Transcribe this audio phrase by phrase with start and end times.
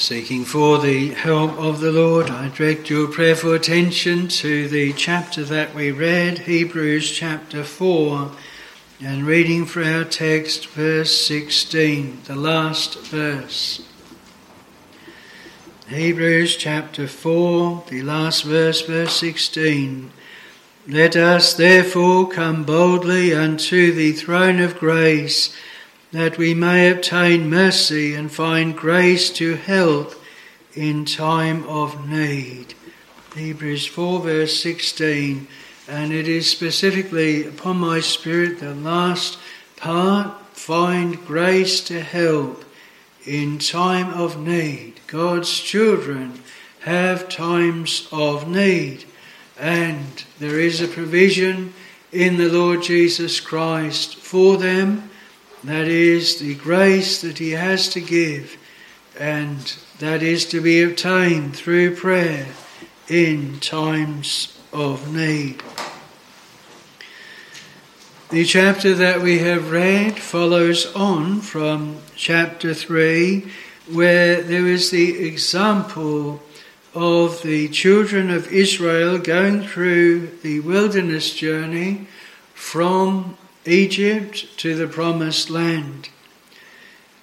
[0.00, 5.44] Seeking for the help of the Lord, I direct your prayerful attention to the chapter
[5.44, 8.30] that we read, Hebrews chapter 4,
[9.02, 13.86] and reading for our text, verse 16, the last verse.
[15.88, 20.12] Hebrews chapter 4, the last verse, verse 16.
[20.88, 25.54] Let us therefore come boldly unto the throne of grace
[26.12, 30.14] that we may obtain mercy and find grace to help
[30.74, 32.74] in time of need.
[33.34, 35.46] Hebrews 4, verse 16,
[35.88, 39.38] and it is specifically upon my spirit the last
[39.76, 42.64] part find grace to help
[43.24, 45.00] in time of need.
[45.06, 46.42] God's children
[46.80, 49.04] have times of need,
[49.58, 51.72] and there is a provision
[52.10, 55.09] in the Lord Jesus Christ for them
[55.64, 58.56] that is the grace that He has to give,
[59.18, 62.46] and that is to be obtained through prayer
[63.08, 65.62] in times of need.
[68.30, 73.50] The chapter that we have read follows on from chapter 3,
[73.90, 76.40] where there is the example
[76.94, 82.06] of the children of Israel going through the wilderness journey
[82.54, 86.08] from Egypt to the promised land.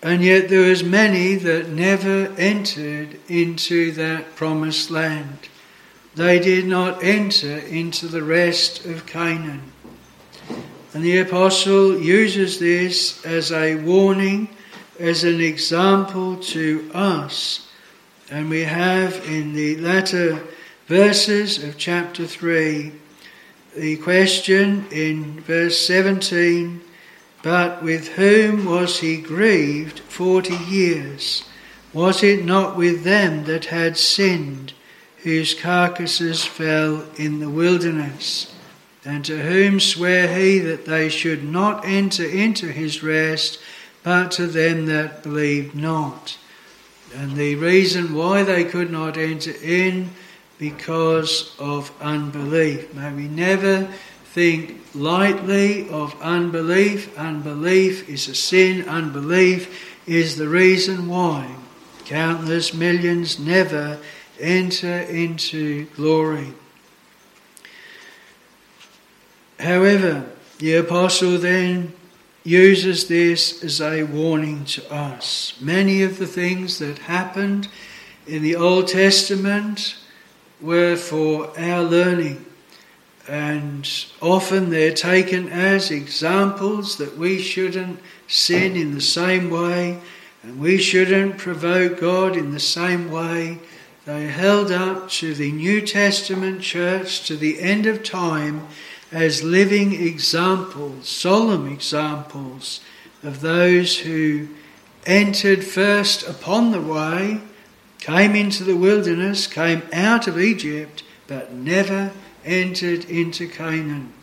[0.02, 5.50] And yet there was many that never entered into that promised land.
[6.16, 9.72] They did not enter into the rest of Canaan.
[10.94, 14.50] And the apostle uses this as a warning,
[15.00, 17.68] as an example to us.
[18.32, 20.44] And we have in the latter
[20.88, 22.94] verses of chapter 3
[23.78, 26.82] the question in verse 17
[27.44, 31.44] But with whom was he grieved forty years?
[31.94, 34.74] Was it not with them that had sinned,
[35.18, 38.52] whose carcasses fell in the wilderness?
[39.06, 43.60] And to whom sware he that they should not enter into his rest,
[44.04, 46.40] but to them that believed not?
[47.16, 50.10] And the reason why they could not enter in
[50.58, 52.94] because of unbelief.
[52.94, 53.88] May we never
[54.26, 57.18] think lightly of unbelief.
[57.18, 61.56] Unbelief is a sin, unbelief is the reason why
[62.06, 64.00] countless millions never
[64.40, 66.54] enter into glory.
[69.60, 70.26] However,
[70.60, 71.94] the apostle then
[72.44, 75.54] uses this as a warning to us.
[75.60, 77.68] Many of the things that happened
[78.26, 79.98] in the Old Testament
[80.62, 82.46] were for our learning.
[83.28, 83.88] And
[84.22, 90.00] often they're taken as examples that we shouldn't sin in the same way
[90.44, 93.60] and we shouldn't provoke God in the same way.
[94.06, 98.68] They held up to the New Testament church to the end of time
[99.12, 102.80] as living examples, solemn examples
[103.24, 104.48] of those who
[105.06, 107.42] entered first upon the way
[108.08, 112.10] came into the wilderness, came out of Egypt, but never
[112.46, 114.14] entered into Canaan.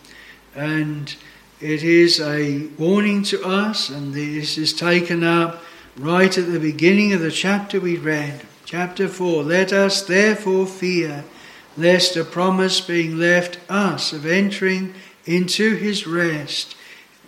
[0.55, 1.15] And
[1.61, 5.63] it is a warning to us, and this is taken up
[5.99, 8.47] right at the beginning of the chapter we read.
[8.65, 11.23] Chapter 4 Let us therefore fear,
[11.77, 14.95] lest a promise being left us of entering
[15.27, 16.75] into his rest,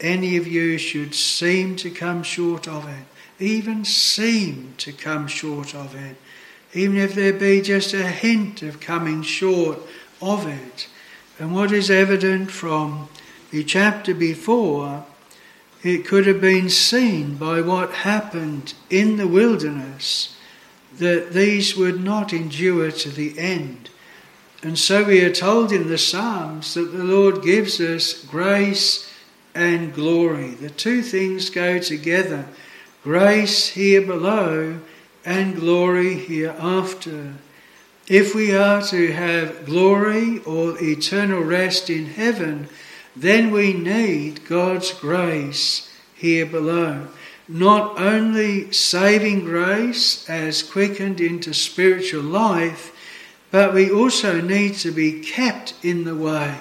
[0.00, 3.04] any of you should seem to come short of it,
[3.38, 6.16] even seem to come short of it
[6.76, 9.78] even if there be just a hint of coming short
[10.20, 10.88] of it.
[11.38, 13.08] And what is evident from
[13.50, 15.04] the chapter before,
[15.82, 20.36] it could have been seen by what happened in the wilderness
[20.98, 23.90] that these would not endure to the end.
[24.62, 29.12] And so we are told in the Psalms that the Lord gives us grace
[29.54, 30.50] and glory.
[30.50, 32.46] The two things go together
[33.02, 34.80] grace here below
[35.26, 37.34] and glory hereafter.
[38.08, 42.68] If we are to have glory or eternal rest in heaven,
[43.16, 47.08] then we need God's grace here below.
[47.48, 52.92] Not only saving grace as quickened into spiritual life,
[53.50, 56.56] but we also need to be kept in the way.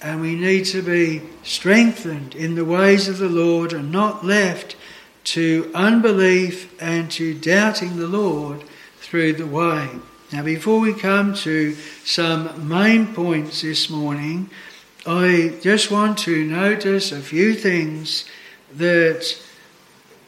[0.00, 4.76] And we need to be strengthened in the ways of the Lord and not left
[5.24, 8.64] to unbelief and to doubting the Lord
[9.00, 9.88] through the way.
[10.32, 11.74] Now, before we come to
[12.04, 14.50] some main points this morning,
[15.06, 18.26] I just want to notice a few things
[18.74, 19.36] that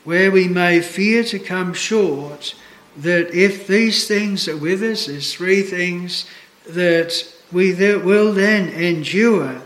[0.05, 2.55] where we may fear to come short,
[2.97, 6.27] that if these things are with us, there's three things
[6.69, 7.13] that
[7.53, 9.63] we will then endure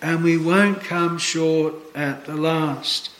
[0.00, 3.10] and we won't come short at the last.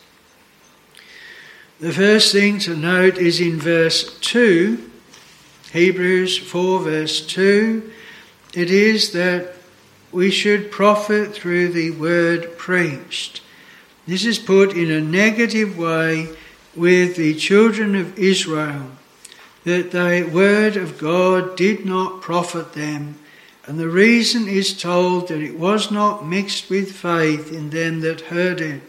[1.81, 4.91] The first thing to note is in verse 2,
[5.73, 7.91] Hebrews 4, verse 2,
[8.55, 9.55] it is that
[10.13, 13.43] we should profit through the word preached.
[14.07, 16.29] This is put in a negative way
[16.77, 18.93] with the children of Israel,
[19.65, 23.19] that the word of God did not profit them,
[23.67, 28.21] and the reason is told that it was not mixed with faith in them that
[28.21, 28.83] heard it.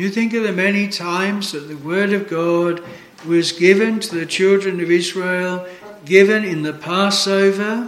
[0.00, 2.82] You think of the many times that the word of God
[3.26, 5.68] was given to the children of Israel,
[6.06, 7.86] given in the Passover,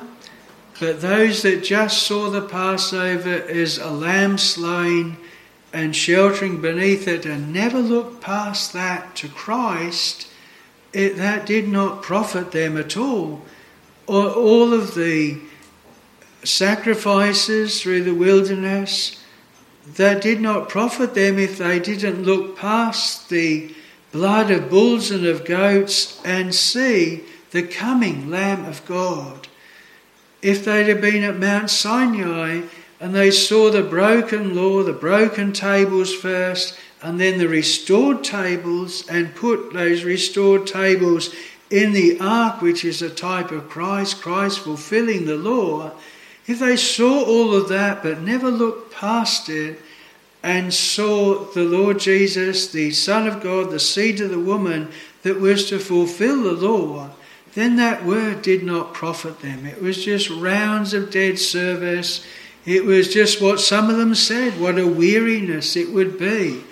[0.79, 5.17] but those that just saw the Passover as a lamb slain
[5.73, 10.29] and sheltering beneath it and never looked past that to Christ,
[10.93, 13.41] it, that did not profit them at all.
[14.07, 15.41] All of the
[16.45, 19.22] sacrifices through the wilderness,
[19.87, 23.75] that did not profit them if they didn't look past the
[24.13, 29.49] blood of bulls and of goats and see the coming Lamb of God.
[30.41, 32.63] If they'd have been at Mount Sinai
[33.01, 39.07] and they saw the broken law, the broken tables first, and then the restored tables,
[39.09, 41.35] and put those restored tables
[41.69, 45.93] in the ark, which is a type of Christ, Christ fulfilling the law,
[46.47, 49.81] if they saw all of that but never looked past it
[50.43, 54.91] and saw the Lord Jesus, the Son of God, the seed of the woman
[55.23, 57.11] that was to fulfill the law,
[57.55, 59.67] then that word did not profit them.
[59.67, 62.27] It was just rounds of dead service
[62.65, 66.63] it was just what some of them said, what a weariness it would be.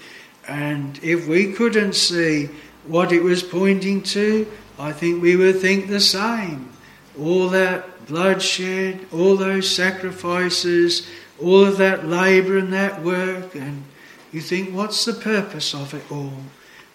[0.47, 2.49] And if we couldn't see
[2.87, 4.47] what it was pointing to,
[4.79, 6.71] I think we would think the same.
[7.19, 11.07] All that bloodshed, all those sacrifices,
[11.41, 13.85] all of that labour and that work, and
[14.33, 16.43] you think, what's the purpose of it all?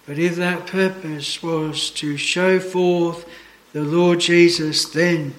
[0.06, 3.28] But if that purpose was to show forth
[3.72, 5.34] the Lord Jesus, then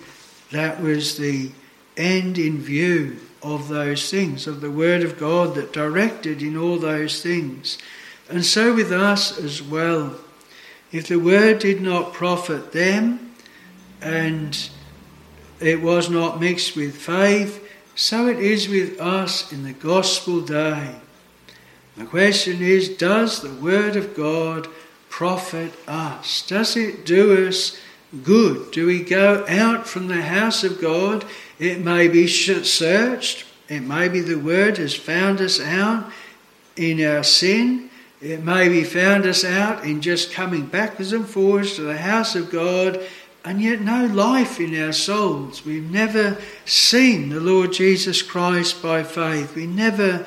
[0.50, 1.52] that was the
[1.96, 6.78] end in view of those things, of the Word of God that directed in all
[6.78, 7.78] those things.
[8.28, 10.16] And so with us as well.
[10.90, 13.34] If the Word did not profit them
[14.00, 14.70] and
[15.60, 17.62] it was not mixed with faith,
[17.94, 20.96] so it is with us in the gospel day.
[21.96, 24.68] The question is Does the Word of God
[25.08, 26.46] profit us?
[26.46, 27.78] Does it do us
[28.22, 28.70] good?
[28.70, 31.24] Do we go out from the house of God
[31.58, 33.44] it may be searched.
[33.68, 36.10] It may be the Word has found us out
[36.76, 37.90] in our sin.
[38.20, 42.34] It may be found us out in just coming backwards and forwards to the house
[42.34, 43.00] of God
[43.46, 45.64] and yet no life in our souls.
[45.64, 49.54] We've never seen the Lord Jesus Christ by faith.
[49.54, 50.26] We never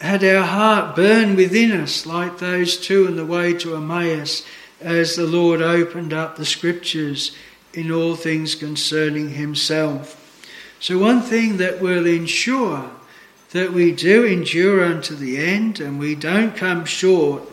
[0.00, 4.44] had our heart burn within us like those two on the way to Emmaus
[4.80, 7.30] as the Lord opened up the scriptures
[7.74, 10.18] in all things concerning himself.
[10.80, 12.90] So, one thing that will ensure
[13.52, 17.44] that we do endure unto the end and we don't come short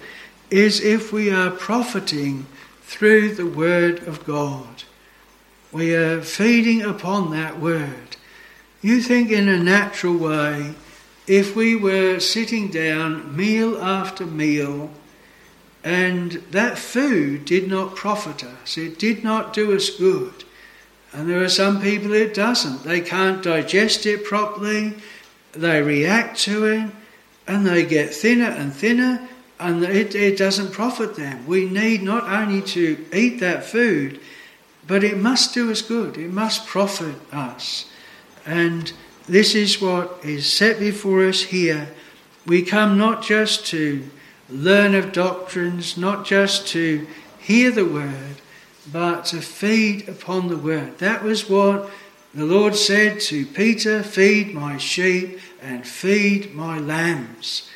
[0.50, 2.47] is if we are profiting
[2.89, 4.83] through the Word of God.
[5.71, 8.17] We are feeding upon that Word.
[8.81, 10.74] You think in a natural way,
[11.27, 14.89] if we were sitting down meal after meal
[15.84, 20.43] and that food did not profit us, it did not do us good,
[21.13, 22.84] and there are some people it doesn't.
[22.84, 24.96] They can't digest it properly,
[25.51, 26.89] they react to it,
[27.46, 29.29] and they get thinner and thinner,
[29.60, 31.46] and it, it doesn't profit them.
[31.46, 34.20] We need not only to eat that food,
[34.88, 37.86] but it must do us good, it must profit us.
[38.46, 38.92] And
[39.28, 41.89] this is what is set before us here.
[42.48, 44.04] We come not just to
[44.50, 47.06] learn of doctrines, not just to
[47.38, 48.42] hear the word,
[48.92, 50.98] but to feed upon the word.
[50.98, 51.89] That was what
[52.34, 57.70] the Lord said to Peter Feed my sheep and feed my lambs.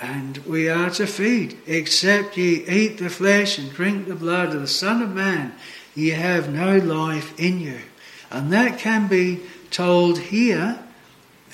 [0.00, 4.62] And we are to feed, except ye eat the flesh and drink the blood of
[4.62, 5.54] the Son of Man,
[5.94, 7.80] ye have no life in you.
[8.30, 9.40] And that can be
[9.70, 10.78] told here.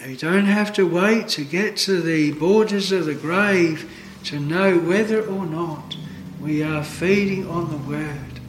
[0.07, 3.91] You don't have to wait to get to the borders of the grave
[4.25, 5.97] to know whether or not
[6.41, 8.41] we are feeding on the Word.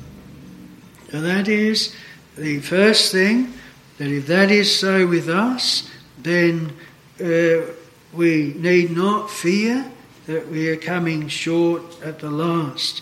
[1.11, 1.95] And that is
[2.37, 3.53] the first thing,
[3.97, 5.89] that if that is so with us,
[6.21, 6.73] then
[7.19, 7.61] uh,
[8.17, 9.91] we need not fear
[10.25, 13.01] that we are coming short at the last.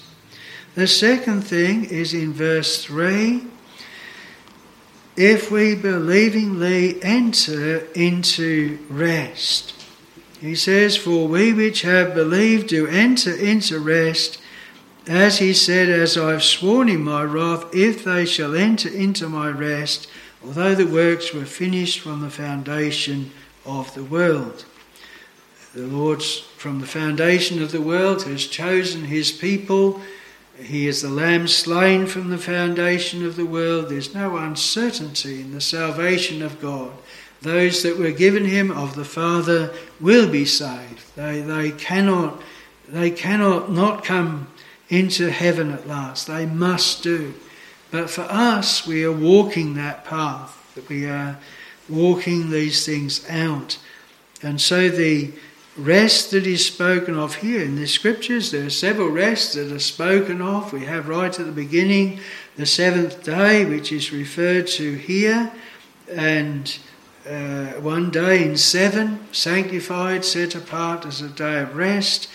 [0.76, 3.48] The second thing is in verse 3
[5.16, 9.74] if we believingly enter into rest.
[10.42, 14.42] He says, For we which have believed do enter into rest,
[15.08, 19.30] as he said, As I have sworn in my wrath, if they shall enter into
[19.30, 20.08] my rest,
[20.44, 23.32] although the works were finished from the foundation
[23.66, 24.66] of the world.
[25.76, 30.02] The Lord, from the foundation of the world, has chosen his people
[30.58, 33.90] he is the Lamb slain from the foundation of the world.
[33.90, 36.92] There's no uncertainty in the salvation of God.
[37.42, 41.16] Those that were given him of the Father will be saved.
[41.16, 42.42] They, they, cannot,
[42.88, 44.48] they cannot not come
[44.88, 46.28] into heaven at last.
[46.28, 47.34] They must do.
[47.92, 51.38] But for us, we are walking that path, that we are
[51.90, 53.78] walking these things out.
[54.42, 55.34] And so the
[55.78, 58.52] rest that is spoken of here in the scriptures.
[58.52, 60.72] There are several rests that are spoken of.
[60.72, 62.20] We have right at the beginning
[62.56, 65.52] the seventh day, which is referred to here,
[66.10, 66.78] and
[67.30, 72.30] uh, one day in seven, sanctified, set apart as a day of rest.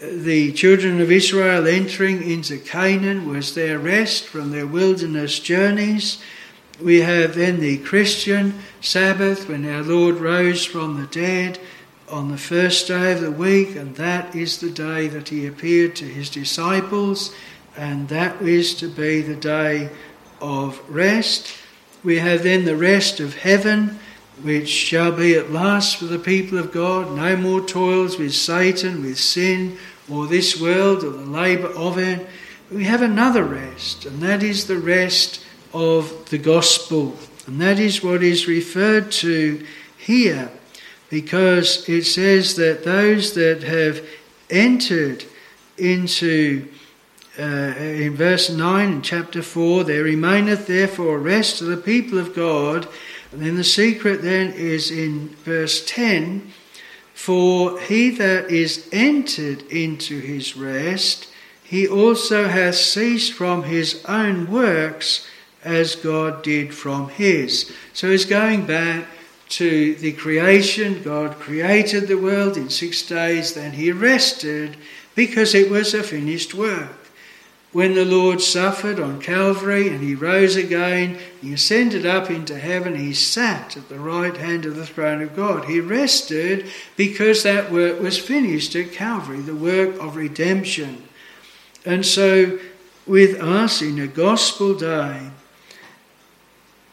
[0.00, 6.22] The children of Israel entering into Canaan was their rest from their wilderness journeys.
[6.80, 11.58] We have then the Christian Sabbath when our Lord rose from the dead
[12.10, 15.96] on the first day of the week, and that is the day that he appeared
[15.96, 17.34] to his disciples,
[17.76, 19.90] and that is to be the day
[20.40, 21.52] of rest.
[22.04, 23.98] We have then the rest of heaven,
[24.42, 27.16] which shall be at last for the people of God.
[27.16, 29.76] No more toils with Satan, with sin,
[30.08, 32.26] or this world, or the labour of it.
[32.70, 37.16] We have another rest, and that is the rest of the gospel.
[37.46, 39.64] And that is what is referred to
[39.96, 40.50] here
[41.08, 44.04] because it says that those that have
[44.50, 45.24] entered
[45.78, 46.68] into,
[47.38, 52.34] uh, in verse 9 in chapter 4, there remaineth therefore rest to the people of
[52.34, 52.88] God.
[53.32, 56.52] And then the secret then is in verse 10
[57.14, 61.28] For he that is entered into his rest,
[61.62, 65.26] he also hath ceased from his own works
[65.64, 67.72] as God did from his.
[67.92, 69.06] So he's going back
[69.48, 71.02] to the creation.
[71.02, 74.76] God created the world in six days, then he rested
[75.14, 77.06] because it was a finished work.
[77.72, 82.96] When the Lord suffered on Calvary and he rose again, he ascended up into heaven,
[82.96, 85.66] he sat at the right hand of the throne of God.
[85.66, 91.06] He rested because that work was finished at Calvary, the work of redemption.
[91.84, 92.58] And so,
[93.06, 95.30] with us in a gospel day,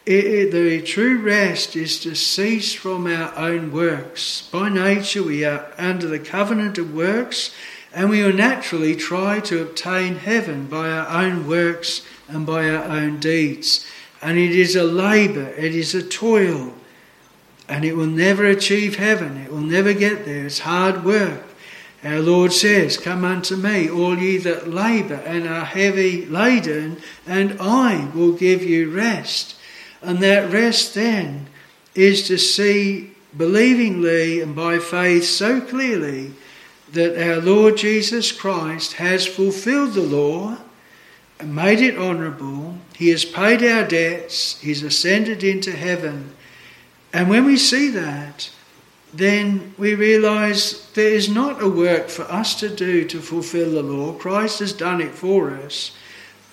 [0.05, 4.49] it, it, the true rest is to cease from our own works.
[4.51, 7.55] By nature, we are under the covenant of works,
[7.93, 12.83] and we will naturally try to obtain heaven by our own works and by our
[12.83, 13.85] own deeds.
[14.21, 16.73] And it is a labour, it is a toil,
[17.69, 20.47] and it will never achieve heaven, it will never get there.
[20.47, 21.43] It's hard work.
[22.03, 27.57] Our Lord says, Come unto me, all ye that labour and are heavy laden, and
[27.61, 29.55] I will give you rest.
[30.03, 31.47] And that rest then
[31.95, 36.33] is to see believingly and by faith so clearly
[36.91, 40.57] that our Lord Jesus Christ has fulfilled the law
[41.39, 42.77] and made it honourable.
[42.95, 46.35] He has paid our debts, He's ascended into heaven.
[47.11, 48.51] And when we see that,
[49.13, 53.83] then we realise there is not a work for us to do to fulfil the
[53.83, 54.13] law.
[54.13, 55.91] Christ has done it for us.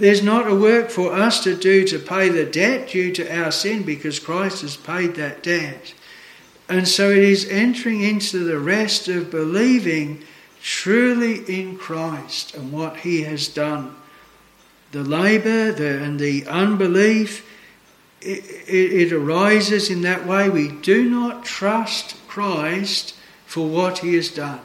[0.01, 3.53] There's not a work for us to do to pay the debt due to our
[3.53, 5.93] sin because Christ has paid that debt.
[6.71, 10.25] And so it is entering into the rest of believing
[10.63, 13.95] truly in Christ and what he has done.
[14.93, 17.47] The labour the, and the unbelief,
[18.23, 20.49] it, it, it arises in that way.
[20.49, 23.15] We do not trust Christ
[23.45, 24.61] for what he has done.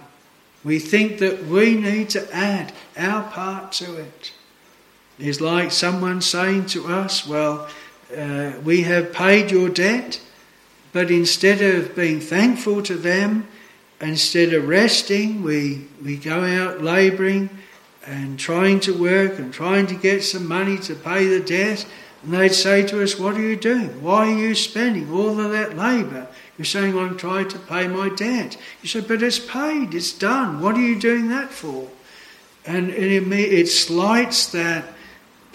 [0.64, 4.32] We think that we need to add our part to it
[5.20, 7.68] is like someone saying to us, Well,
[8.16, 10.22] uh, we have paid your debt,
[10.94, 13.48] but instead of being thankful to them,
[14.02, 17.50] instead of resting, we, we go out labouring
[18.06, 21.86] and trying to work and trying to get some money to pay the debt.
[22.24, 24.02] And they'd say to us, What are you doing?
[24.02, 26.28] Why are you spending all of that labour?
[26.58, 28.58] You're saying, I'm trying to pay my debt.
[28.82, 30.62] You say, But it's paid, it's done.
[30.62, 31.88] What are you doing that for?
[32.66, 34.86] And it, it slights that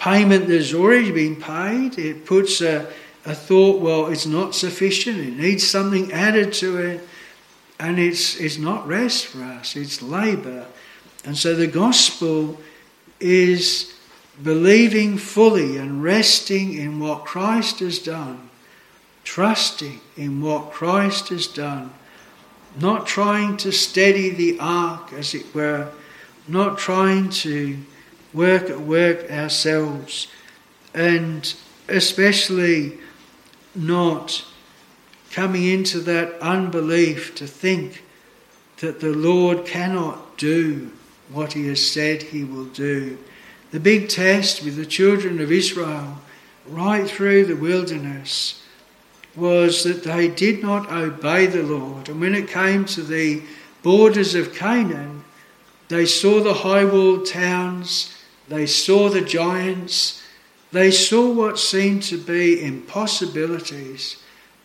[0.01, 1.99] payment that's already been paid.
[1.99, 2.91] It puts a,
[3.23, 7.07] a thought, well, it's not sufficient, it needs something added to it.
[7.79, 10.65] And it's, it's not rest for us, it's labour.
[11.23, 12.59] And so the gospel
[13.19, 13.93] is
[14.41, 18.49] believing fully and resting in what Christ has done,
[19.23, 21.91] trusting in what Christ has done,
[22.79, 25.89] not trying to steady the ark, as it were,
[26.47, 27.77] not trying to
[28.33, 30.27] work at work ourselves,
[30.93, 31.53] and
[31.87, 32.97] especially
[33.75, 34.45] not
[35.31, 38.03] coming into that unbelief to think
[38.77, 40.91] that the Lord cannot do
[41.31, 43.17] what he has said he will do.
[43.71, 46.17] The big test with the children of Israel
[46.67, 48.61] right through the wilderness
[49.35, 52.09] was that they did not obey the Lord.
[52.09, 53.41] And when it came to the
[53.81, 55.23] borders of Canaan,
[55.87, 58.13] they saw the high walled towns,
[58.47, 60.21] they saw the giants,
[60.71, 64.21] they saw what seemed to be impossibilities,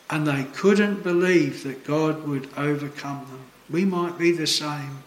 [0.09, 3.47] and they couldn't believe that God would overcome them.
[3.69, 5.03] We might be the same.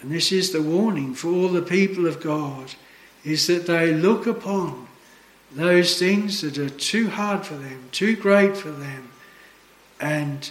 [0.00, 2.74] And this is the warning for all the people of God
[3.24, 4.86] is that they look upon
[5.50, 9.10] those things that are too hard for them, too great for them,
[10.00, 10.50] and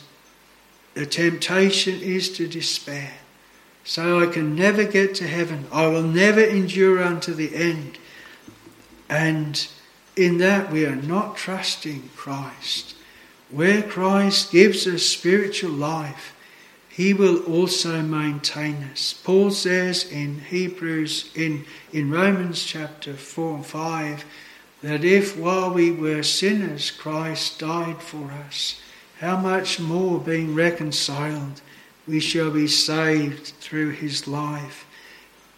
[0.95, 3.13] the temptation is to despair.
[3.87, 5.65] So I can never get to heaven.
[5.71, 7.97] I will never endure unto the end.
[9.07, 9.65] And
[10.17, 12.97] in that we are not trusting Christ.
[13.49, 16.35] Where Christ gives us spiritual life,
[16.89, 19.13] he will also maintain us.
[19.13, 21.63] Paul says in Hebrews, in,
[21.93, 24.25] in Romans chapter 4 and 5,
[24.81, 28.81] that if while we were sinners Christ died for us,
[29.21, 31.61] how much more being reconciled
[32.07, 34.85] we shall be saved through his life.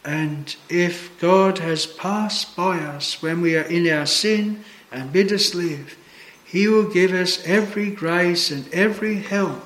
[0.03, 5.31] And if God has passed by us when we are in our sin and bid
[5.31, 5.97] us live,
[6.45, 9.63] he will give us every grace and every help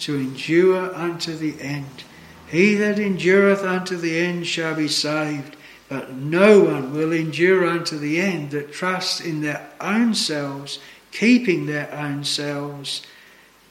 [0.00, 2.04] to endure unto the end.
[2.48, 5.56] He that endureth unto the end shall be saved,
[5.88, 10.80] but no one will endure unto the end that trusts in their own selves,
[11.12, 13.02] keeping their own selves,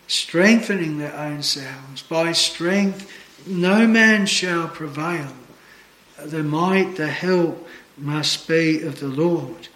[0.07, 2.01] strengthening their own selves.
[2.03, 3.11] By strength
[3.47, 5.31] no man shall prevail.
[6.23, 9.67] The might, the help must be of the Lord.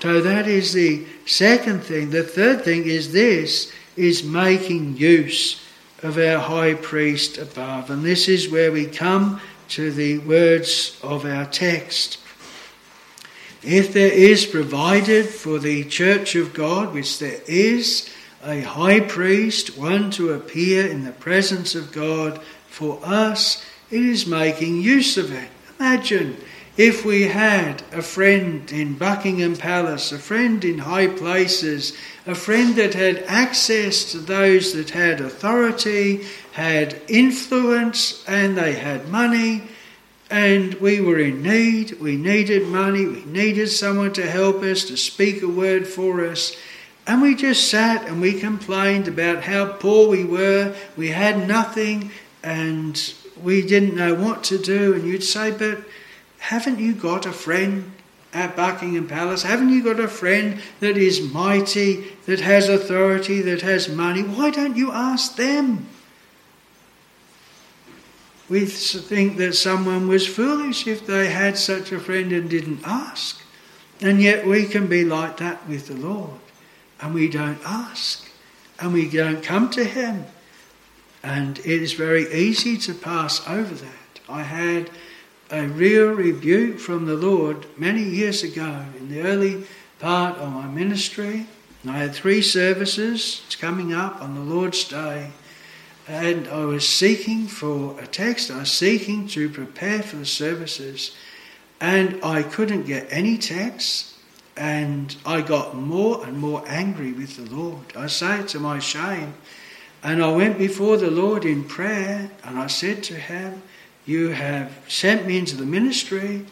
[0.00, 2.10] So that is the second thing.
[2.10, 5.60] The third thing is this is making use
[6.02, 7.90] of our high priest above.
[7.90, 12.18] And this is where we come to the words of our text.
[13.62, 18.08] If there is provided for the church of God, which there is,
[18.44, 24.26] a high priest, one to appear in the presence of God for us, it is
[24.26, 25.48] making use of it.
[25.78, 26.36] Imagine
[26.76, 31.96] if we had a friend in Buckingham Palace, a friend in high places,
[32.26, 39.08] a friend that had access to those that had authority, had influence, and they had
[39.08, 39.62] money,
[40.30, 44.96] and we were in need, we needed money, we needed someone to help us, to
[44.96, 46.56] speak a word for us.
[47.06, 52.10] And we just sat and we complained about how poor we were, we had nothing,
[52.42, 54.94] and we didn't know what to do.
[54.94, 55.78] And you'd say, But
[56.38, 57.92] haven't you got a friend
[58.32, 59.44] at Buckingham Palace?
[59.44, 64.22] Haven't you got a friend that is mighty, that has authority, that has money?
[64.22, 65.86] Why don't you ask them?
[68.48, 73.40] We think that someone was foolish if they had such a friend and didn't ask.
[74.00, 76.38] And yet we can be like that with the Lord.
[77.00, 78.30] And we don't ask.
[78.80, 80.24] And we don't come to Him.
[81.22, 84.20] And it is very easy to pass over that.
[84.28, 84.90] I had
[85.50, 89.64] a real rebuke from the Lord many years ago in the early
[89.98, 91.46] part of my ministry.
[91.86, 95.30] I had three services coming up on the Lord's Day,
[96.08, 98.50] and I was seeking for a text.
[98.50, 101.14] I was seeking to prepare for the services,
[101.80, 104.14] and I couldn't get any text.
[104.56, 107.84] And I got more and more angry with the Lord.
[107.94, 109.34] I say it to my shame.
[110.02, 113.62] And I went before the Lord in prayer, and I said to him,
[114.06, 116.46] you have sent me into the ministry,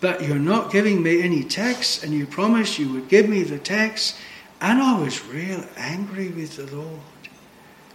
[0.00, 3.58] but you're not giving me any tax, and you promised you would give me the
[3.58, 4.16] tax.
[4.60, 7.00] And I was real angry with the Lord.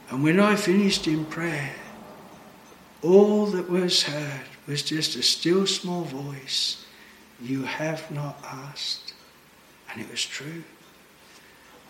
[0.09, 1.75] And when I finished in prayer,
[3.01, 6.82] all that was heard was just a still small voice
[7.41, 9.13] You have not asked.
[9.91, 10.63] And it was true.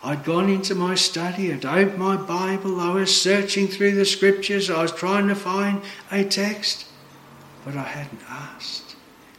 [0.02, 4.68] I'd gone into my study, I'd opened my Bible, I was searching through the scriptures,
[4.68, 5.80] I was trying to find
[6.10, 6.86] a text,
[7.64, 8.96] but I hadn't asked.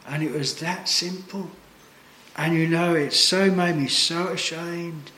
[0.08, 1.52] And it was that simple.
[2.36, 5.12] And you know, it so made me so ashamed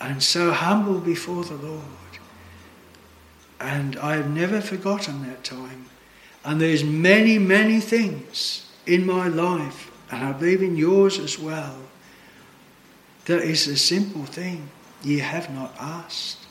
[0.00, 1.84] and so humble before the Lord.
[3.60, 5.86] And I have never forgotten that time.
[6.44, 11.76] And there's many, many things in my life and I believe in yours as well.
[13.26, 14.68] there is a simple thing.
[15.02, 16.46] Ye have not asked.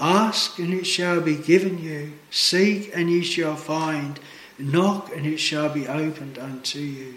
[0.00, 2.12] Ask and it shall be given you.
[2.30, 4.20] Seek and ye shall find.
[4.58, 7.14] Knock and it shall be opened unto you.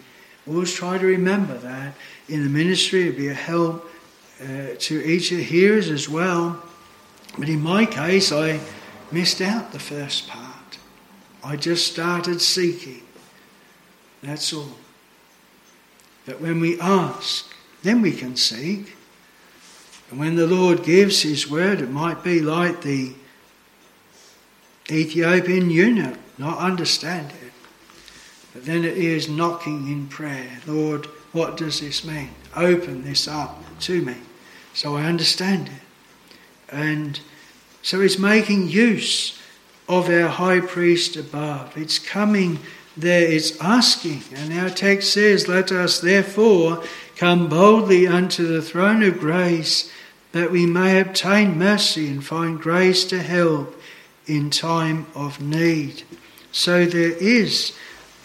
[0.47, 1.93] Always try to remember that
[2.27, 3.07] in the ministry.
[3.07, 3.87] It'll be a help
[4.41, 6.63] uh, to each of the hearers as well.
[7.37, 8.59] But in my case, I
[9.11, 10.79] missed out the first part.
[11.43, 13.03] I just started seeking.
[14.23, 14.77] That's all.
[16.31, 18.95] But when we ask, then we can seek.
[20.09, 23.11] And when the Lord gives His word, it might be like the
[24.89, 27.51] Ethiopian eunuch, not understand it.
[28.53, 30.59] But then it is knocking in prayer.
[30.65, 32.29] Lord, what does this mean?
[32.55, 34.15] Open this up to me
[34.73, 36.73] so I understand it.
[36.73, 37.19] And
[37.81, 39.37] so it's making use
[39.89, 41.75] of our high priest above.
[41.75, 42.59] It's coming
[42.97, 44.23] there, it's asking.
[44.35, 46.83] And our text says, Let us therefore
[47.15, 49.91] come boldly unto the throne of grace
[50.31, 53.79] that we may obtain mercy and find grace to help
[54.27, 56.03] in time of need.
[56.51, 57.73] So there is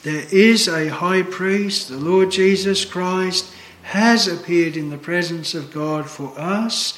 [0.02, 3.52] there is a high priest, the Lord Jesus Christ
[3.82, 6.96] has appeared in the presence of God for us.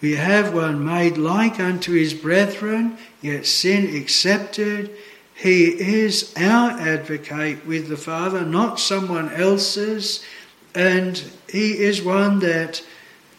[0.00, 4.90] We have one made like unto his brethren, yet sin accepted.
[5.36, 10.24] He is our advocate with the Father, not someone else's,
[10.74, 12.82] and he is one that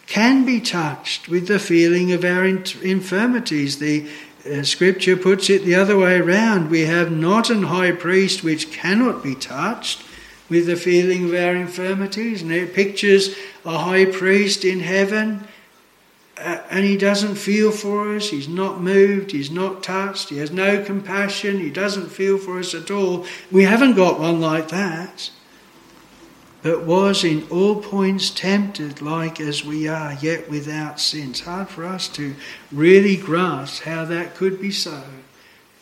[0.05, 3.79] can be touched with the feeling of our infirmities.
[3.79, 4.07] The
[4.49, 6.69] uh, scripture puts it the other way around.
[6.69, 10.03] We have not an high priest which cannot be touched
[10.49, 12.43] with the feeling of our infirmities.
[12.43, 15.47] And it pictures a high priest in heaven
[16.39, 20.83] and he doesn't feel for us, he's not moved, he's not touched, he has no
[20.83, 23.25] compassion, he doesn't feel for us at all.
[23.51, 25.31] We haven't got one like that
[26.67, 31.29] but was in all points tempted like as we are, yet without sin.
[31.29, 32.35] It's hard for us to
[32.71, 35.03] really grasp how that could be so,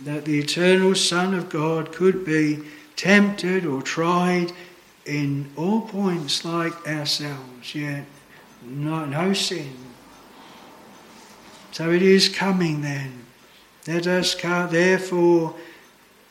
[0.02, 2.60] that the eternal Son of God could be
[2.96, 4.52] tempted or tried
[5.06, 8.06] in all points like ourselves, yet
[8.63, 9.85] no, no sin.
[11.76, 13.26] So it is coming then.
[13.86, 15.56] Let us therefore,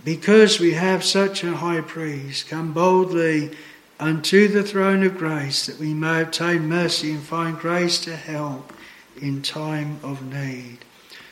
[0.02, 3.50] because we have such a high priest, come boldly
[4.00, 8.72] unto the throne of grace that we may obtain mercy and find grace to help
[9.20, 10.78] in time of need.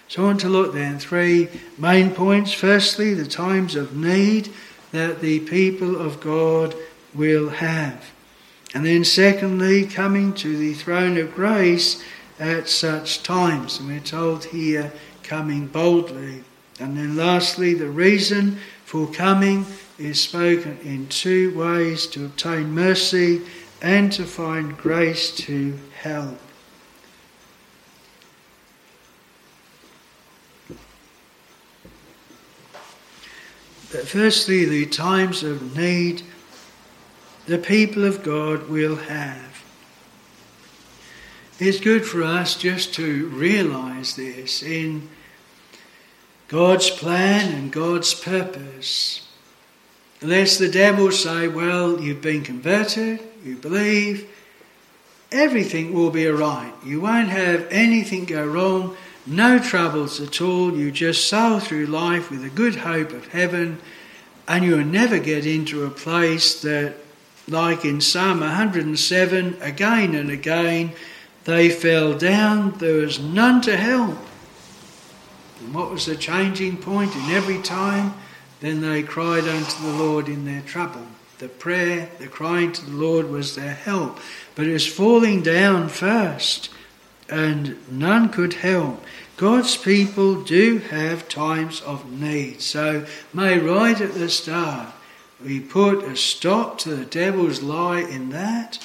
[0.08, 1.48] So I want to look then three
[1.78, 2.52] main points.
[2.52, 4.52] Firstly, the times of need
[4.90, 6.74] that the people of God
[7.14, 8.12] will have.
[8.74, 12.04] And then secondly, coming to the throne of grace
[12.38, 13.78] at such times.
[13.78, 14.92] And we're told here,
[15.22, 16.44] coming boldly.
[16.80, 19.66] And then lastly, the reason for coming
[19.98, 23.42] is spoken in two ways to obtain mercy
[23.80, 26.38] and to find grace to help.
[33.90, 36.22] But firstly, the times of need
[37.46, 39.51] the people of God will have.
[41.64, 45.08] It's good for us just to realize this in
[46.48, 49.28] God's plan and God's purpose.
[50.20, 54.28] Unless the devil say, well, you've been converted, you believe,
[55.30, 56.74] everything will be alright.
[56.84, 60.76] You won't have anything go wrong, no troubles at all.
[60.76, 63.78] You just sail through life with a good hope of heaven,
[64.48, 66.96] and you'll never get into a place that,
[67.46, 70.90] like in Psalm 107, again and again,
[71.44, 74.18] they fell down, there was none to help.
[75.60, 78.14] And what was the changing point in every time?
[78.60, 81.06] Then they cried unto the Lord in their trouble.
[81.38, 84.18] The prayer, the crying to the Lord was their help.
[84.54, 86.70] But it was falling down first,
[87.28, 89.04] and none could help.
[89.36, 92.60] God's people do have times of need.
[92.62, 94.94] So, may right at the start,
[95.44, 98.78] we put a stop to the devil's lie in that,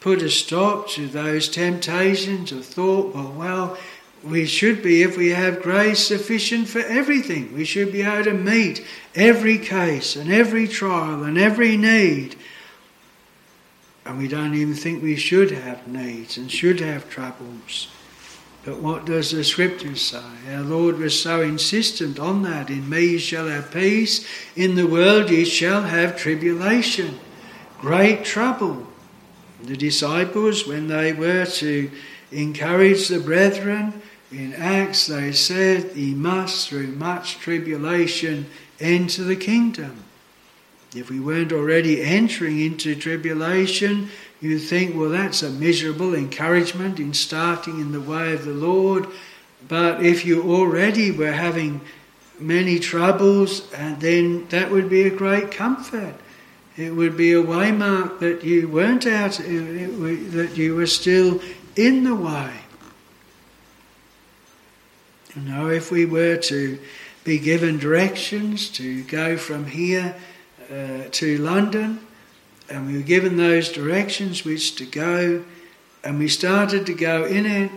[0.00, 3.78] put a stop to those temptations of thought, well, well,
[4.22, 7.54] we should be, if we have grace, sufficient for everything.
[7.54, 8.84] We should be able to meet
[9.14, 12.36] every case and every trial and every need.
[14.04, 17.88] And we don't even think we should have needs and should have troubles.
[18.64, 20.22] But what does the scripture say?
[20.50, 22.68] Our Lord was so insistent on that.
[22.68, 27.18] In me you shall have peace, in the world you shall have tribulation,
[27.78, 28.86] great trouble.
[29.64, 31.90] The disciples, when they were to
[32.32, 34.00] encourage the brethren,
[34.32, 38.46] in Acts, they said, He must, through much tribulation,
[38.78, 40.04] enter the kingdom.
[40.94, 44.08] If we weren't already entering into tribulation,
[44.40, 49.06] you'd think, well, that's a miserable encouragement in starting in the way of the Lord.
[49.68, 51.80] But if you already were having
[52.38, 56.14] many troubles, and then that would be a great comfort.
[56.80, 61.42] It would be a waymark that you weren't out, that you were still
[61.76, 62.52] in the way.
[65.36, 66.78] You know, if we were to
[67.22, 70.16] be given directions to go from here
[70.70, 72.00] uh, to London,
[72.70, 75.44] and we were given those directions which to go,
[76.02, 77.70] and we started to go in it,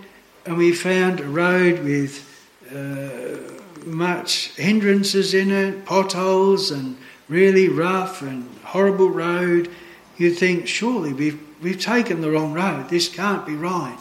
[0.45, 2.29] and we found a road with
[2.73, 6.95] uh, much hindrances in it, potholes, and
[7.27, 9.69] really rough and horrible road.
[10.17, 13.97] You think, surely we've, we've taken the wrong road, this can't be right.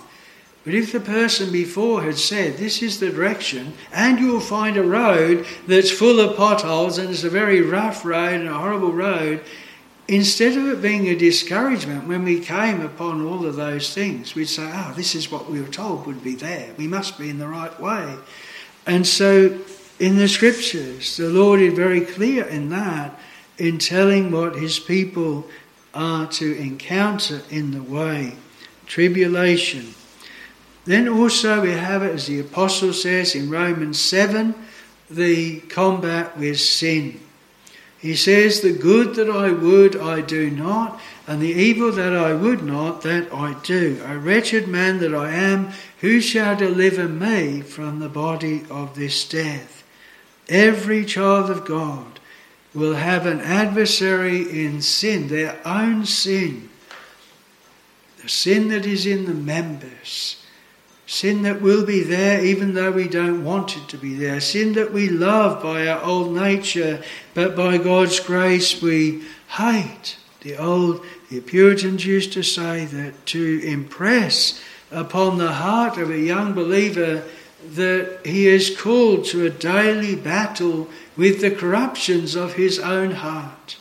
[0.65, 4.83] But if the person before had said, This is the direction, and you'll find a
[4.83, 9.43] road that's full of potholes and it's a very rough road and a horrible road,
[10.09, 14.49] instead of it being a discouragement when we came upon all of those things, we'd
[14.49, 16.73] say, Oh, this is what we were told would be there.
[16.79, 18.17] We must be in the right way.
[18.87, 19.59] And so
[19.99, 23.19] in the scriptures, the Lord is very clear in that,
[23.63, 25.47] in telling what his people
[25.95, 28.35] are to encounter in the way
[28.87, 29.95] tribulation
[30.85, 34.55] then also we have it, as the Apostle says in Romans 7,
[35.09, 37.21] the combat with sin.
[37.99, 42.35] He says, The good that I would I do not, and the evil that I
[42.35, 44.03] would not, that I do.
[44.05, 45.71] A wretched man that I am,
[46.01, 49.85] who shall deliver me from the body of this death?
[50.49, 52.19] Every child of God
[52.75, 56.71] will have an adversary in sin, their own sin,
[58.23, 60.43] the sin that is in the members
[61.13, 64.41] Sin that will be there even though we don't want it to be there.
[64.41, 67.03] Sin that we love by our old nature,
[67.35, 70.17] but by God's grace we hate.
[70.41, 76.19] The old the Puritans used to say that to impress upon the heart of a
[76.19, 77.25] young believer
[77.71, 83.77] that he is called to a daily battle with the corruptions of his own heart.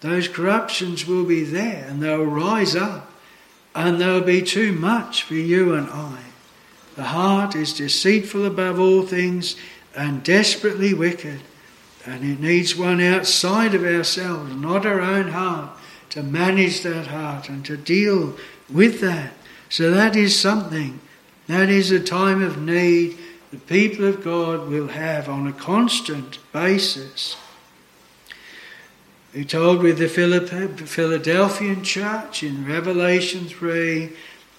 [0.00, 3.10] Those corruptions will be there and they'll rise up
[3.74, 6.18] and there'll be too much for you and I.
[6.96, 9.54] The heart is deceitful above all things
[9.94, 11.40] and desperately wicked,
[12.06, 15.70] and it needs one outside of ourselves, not our own heart,
[16.10, 18.36] to manage that heart and to deal
[18.70, 19.32] with that.
[19.68, 21.00] So that is something,
[21.48, 23.18] that is a time of need
[23.52, 27.36] the people of God will have on a constant basis.
[29.32, 34.12] He told with the Philadelphian church in Revelation 3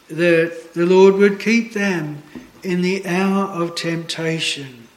[0.09, 2.23] that the Lord would keep them
[2.63, 4.87] in the hour of temptation.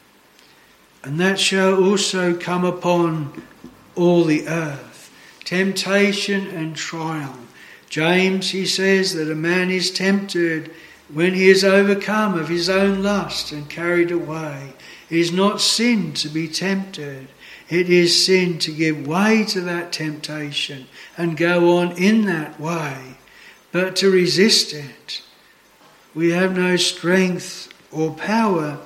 [1.02, 3.42] And that shall also come upon
[3.96, 5.12] all the earth.
[5.44, 7.36] Temptation and trial.
[7.88, 10.70] James, he says that a man is tempted
[11.12, 14.72] when he is overcome of his own lust and carried away.
[15.08, 17.28] It is not sin to be tempted.
[17.68, 23.16] It is sin to give way to that temptation and go on in that way,
[23.72, 25.22] but to resist it.
[26.14, 28.78] We have no strength or power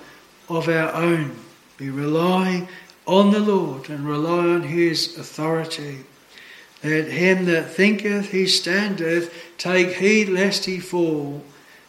[0.49, 1.37] of our own.
[1.79, 2.69] We rely
[3.07, 6.05] on the Lord and rely on His authority.
[6.85, 11.43] Let him that thinketh he standeth take heed lest he fall.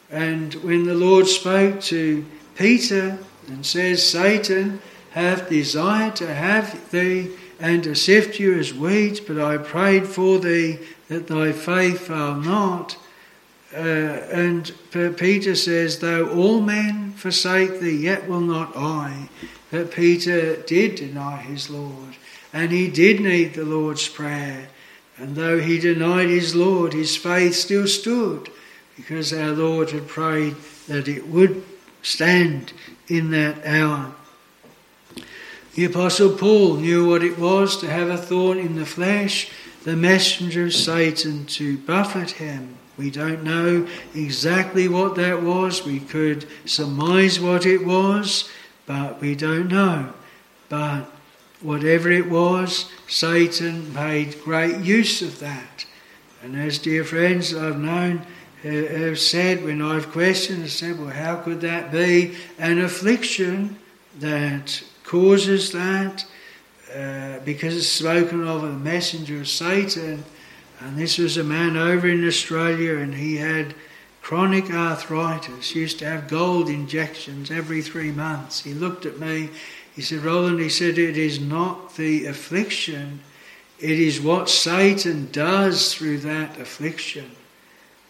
[0.10, 7.32] And when the Lord spoke to Peter and says, Satan, hath desired to have thee
[7.60, 12.36] and to sift you as wheat, but I prayed for thee that thy faith fail
[12.36, 12.98] not.
[13.74, 14.72] Uh, and
[15.18, 19.30] Peter says, Though all men forsake thee, yet will not I.
[19.72, 22.15] But Peter did deny his Lord,
[22.54, 24.68] and he did need the Lord's prayer.
[25.18, 28.50] And though he denied his Lord, his faith still stood,
[28.95, 30.55] because our Lord had prayed
[30.88, 31.63] that it would
[32.01, 32.73] stand
[33.08, 34.13] in that hour.
[35.73, 39.49] The Apostle Paul knew what it was to have a thorn in the flesh,
[39.84, 42.77] the messenger of Satan to buffet him.
[42.97, 45.84] We don't know exactly what that was.
[45.84, 48.49] We could surmise what it was,
[48.86, 50.13] but we don't know.
[50.69, 51.12] But
[51.62, 55.86] whatever it was, Satan made great use of that.
[56.41, 58.25] And as dear friends I've known
[58.65, 63.78] have said when I've questioned, said, well, how could that be an affliction
[64.19, 66.25] that causes that
[66.95, 70.23] uh, because it's spoken of a messenger of Satan.
[70.80, 73.75] And this was a man over in Australia and he had
[74.21, 78.63] chronic arthritis, he used to have gold injections every three months.
[78.63, 79.49] He looked at me,
[79.95, 83.19] He said, Roland, he said, it is not the affliction,
[83.80, 87.32] it is what Satan does through that affliction,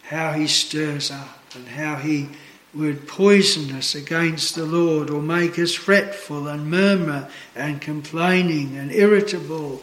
[0.06, 2.30] how he stirs up and how he
[2.74, 8.92] would poison us against the Lord or make us fretful and murmur and complaining and
[8.92, 9.82] irritable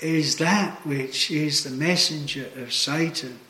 [0.00, 3.40] is that which is the messenger of Satan.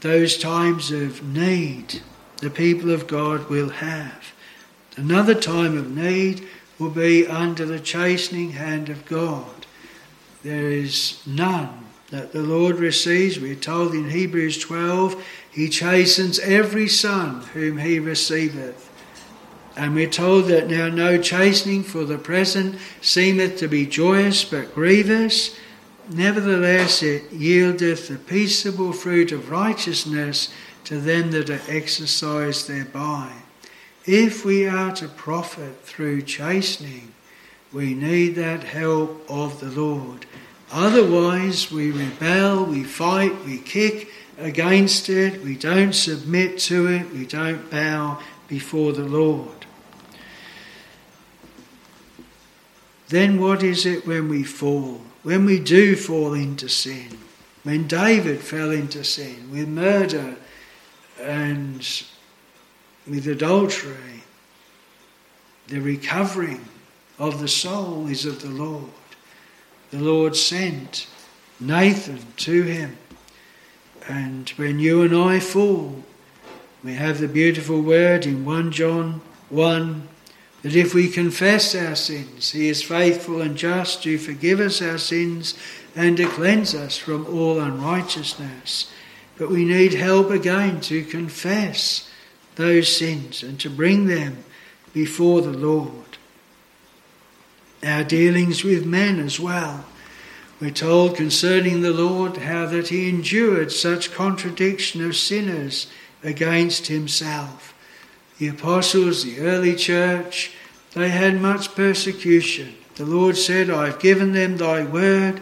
[0.00, 2.02] Those times of need
[2.38, 4.34] the people of God will have.
[4.96, 6.46] Another time of need
[6.78, 9.66] will be under the chastening hand of God.
[10.42, 11.83] There is none
[12.14, 13.40] that the Lord receives.
[13.40, 18.90] We're told in Hebrews 12, He chastens every son whom He receiveth.
[19.76, 24.74] And we're told that now no chastening for the present seemeth to be joyous but
[24.74, 25.58] grievous.
[26.08, 33.32] Nevertheless, it yieldeth the peaceable fruit of righteousness to them that are exercised thereby.
[34.06, 37.12] If we are to profit through chastening,
[37.72, 40.26] we need that help of the Lord.
[40.74, 47.24] Otherwise, we rebel, we fight, we kick against it, we don't submit to it, we
[47.24, 49.66] don't bow before the Lord.
[53.08, 55.00] Then, what is it when we fall?
[55.22, 57.18] When we do fall into sin?
[57.62, 60.34] When David fell into sin with murder
[61.20, 61.86] and
[63.06, 64.24] with adultery,
[65.68, 66.64] the recovering
[67.16, 68.90] of the soul is of the Lord.
[69.94, 71.06] The Lord sent
[71.60, 72.98] Nathan to him.
[74.08, 76.02] And when you and I fall,
[76.82, 80.08] we have the beautiful word in 1 John 1
[80.62, 84.98] that if we confess our sins, he is faithful and just to forgive us our
[84.98, 85.56] sins
[85.94, 88.90] and to cleanse us from all unrighteousness.
[89.38, 92.10] But we need help again to confess
[92.56, 94.42] those sins and to bring them
[94.92, 96.03] before the Lord.
[97.84, 99.84] Our dealings with men as well.
[100.60, 105.88] We're told concerning the Lord how that he endured such contradiction of sinners
[106.22, 107.74] against himself.
[108.38, 110.52] The apostles, the early church,
[110.94, 112.74] they had much persecution.
[112.94, 115.40] The Lord said, I have given them thy word,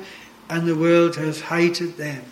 [0.48, 2.24] and the world hath hated them.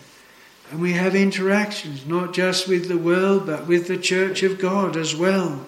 [0.71, 4.97] And we have interactions not just with the world, but with the church of God
[4.97, 5.67] as well.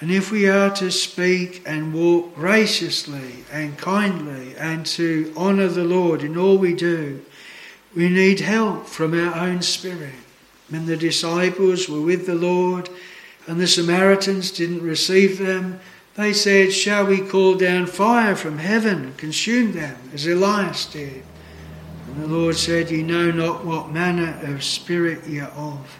[0.00, 5.84] And if we are to speak and walk graciously and kindly and to honour the
[5.84, 7.24] Lord in all we do,
[7.94, 10.12] we need help from our own spirit.
[10.68, 12.90] When the disciples were with the Lord
[13.46, 15.80] and the Samaritans didn't receive them,
[16.14, 21.22] they said, Shall we call down fire from heaven and consume them, as Elias did?
[22.06, 25.98] And the Lord said, Ye know not what manner of spirit ye are of.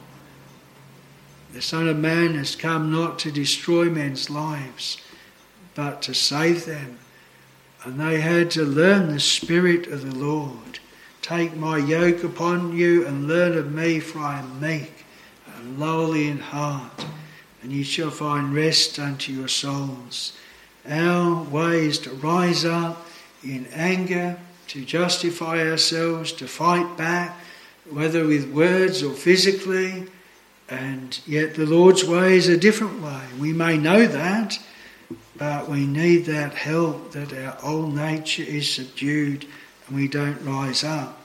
[1.56, 4.98] The Son of Man has come not to destroy men's lives,
[5.74, 6.98] but to save them.
[7.82, 10.80] And they had to learn the Spirit of the Lord.
[11.22, 15.06] Take my yoke upon you and learn of me, for I am meek
[15.56, 17.06] and lowly in heart,
[17.62, 20.36] and ye shall find rest unto your souls.
[20.86, 23.06] Our way is to rise up
[23.42, 24.38] in anger
[24.68, 27.40] to justify ourselves, to fight back,
[27.88, 30.08] whether with words or physically.
[30.68, 33.22] And yet the Lord's way is a different way.
[33.38, 34.58] We may know that,
[35.36, 39.46] but we need that help that our old nature is subdued
[39.86, 41.20] and we don't rise up.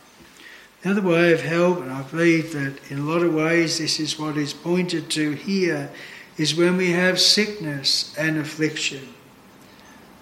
[0.81, 3.99] The other way of help, and I believe that in a lot of ways this
[3.99, 5.91] is what is pointed to here,
[6.37, 9.13] is when we have sickness and affliction.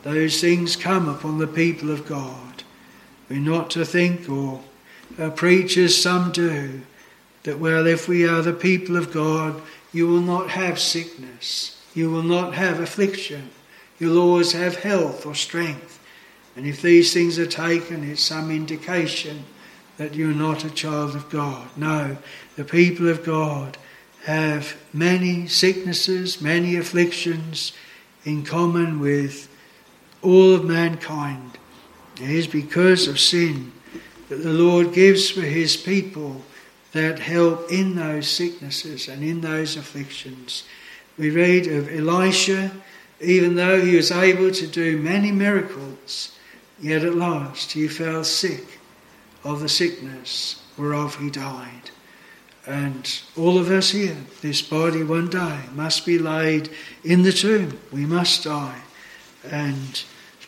[0.03, 2.63] Those things come upon the people of God.
[3.29, 4.61] We're not to think, or
[5.17, 6.81] uh, preachers some do,
[7.49, 9.59] that, well, if we are the people of God,
[9.91, 13.49] you will not have sickness, you will not have affliction,
[13.97, 15.99] you'll always have health or strength.
[16.55, 19.45] And if these things are taken, it's some indication
[19.97, 21.67] that you're not a child of God.
[21.75, 22.17] No,
[22.55, 23.79] the people of God
[24.25, 27.71] have many sicknesses, many afflictions
[28.25, 29.49] in common with
[30.21, 31.57] all of mankind.
[32.21, 33.71] It is because of sin
[34.27, 36.43] that the Lord gives for his people
[36.91, 40.63] that help in those sicknesses and in those afflictions.
[41.17, 42.71] We read of Elisha,
[43.21, 46.35] even though he was able to do many miracles,
[46.79, 48.79] yet at last he fell sick
[49.43, 51.91] of the sickness whereof he died.
[52.65, 56.69] And all of us here, this body one day must be laid
[57.03, 57.79] in the tomb.
[57.91, 58.81] We must die.
[59.43, 60.03] And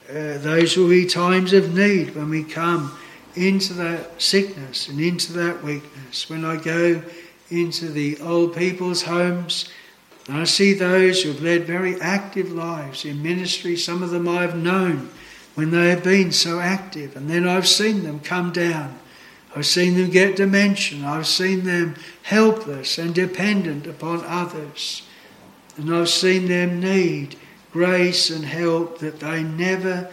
[0.10, 2.98] uh, those will be times of need when we come
[3.36, 6.30] into that sickness and into that weakness.
[6.30, 7.02] When I go
[7.50, 9.70] into the old people's homes,
[10.28, 13.76] And I see those who have led very active lives in ministry.
[13.76, 15.10] Some of them I have known
[15.56, 18.98] when they have been so active, and then I've seen them come down.
[19.54, 21.06] I've seen them get dementia.
[21.06, 25.02] I've seen them helpless and dependent upon others.
[25.76, 27.36] And I've seen them need
[27.74, 30.10] grace and help that they never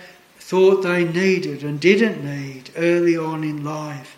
[0.49, 4.17] thought they needed and didn't need early on in life.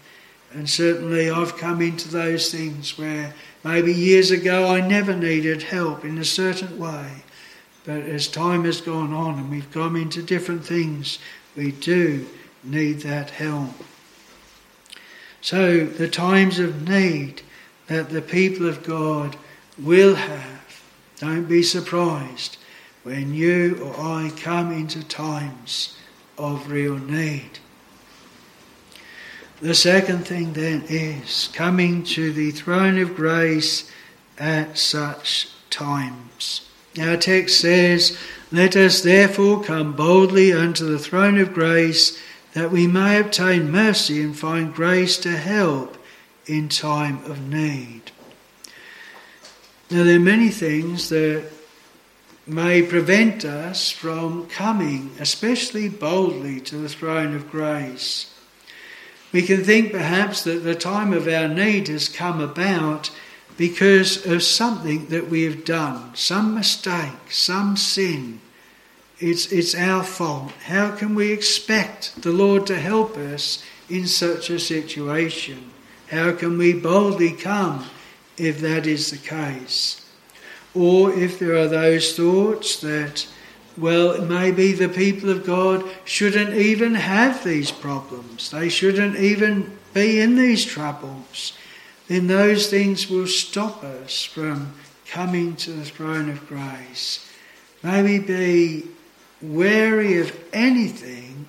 [0.53, 6.05] And certainly I've come into those things where maybe years ago I never needed help
[6.05, 7.24] in a certain way.
[7.85, 11.18] But as time has gone on and we've gone into different things,
[11.57, 12.28] we do
[12.62, 13.74] need that help.
[15.41, 17.43] So the times of need
[17.89, 19.35] that the people of God
[19.76, 20.81] will have,
[21.18, 22.57] don't be surprised
[23.03, 25.97] when you or I come into times
[26.41, 27.59] of real need.
[29.61, 33.91] The second thing then is coming to the throne of grace
[34.38, 36.66] at such times.
[36.99, 38.16] Our text says,
[38.51, 42.18] Let us therefore come boldly unto the throne of grace
[42.55, 45.99] that we may obtain mercy and find grace to help
[46.47, 48.11] in time of need.
[49.91, 51.45] Now, there are many things that
[52.53, 58.35] may prevent us from coming, especially boldly, to the throne of grace.
[59.33, 63.11] We can think perhaps that the time of our need has come about
[63.57, 68.41] because of something that we have done, some mistake, some sin.
[69.19, 70.51] It's, it's our fault.
[70.65, 75.71] How can we expect the Lord to help us in such a situation?
[76.09, 77.87] How can we boldly come
[78.37, 80.10] if that is the case?
[80.75, 83.27] Or if there are those thoughts that,
[83.77, 90.21] well, maybe the people of God shouldn't even have these problems, they shouldn't even be
[90.21, 91.55] in these troubles,
[92.07, 94.75] then those things will stop us from
[95.07, 97.27] coming to the throne of grace.
[97.83, 98.85] Maybe be
[99.43, 101.49] wary of anything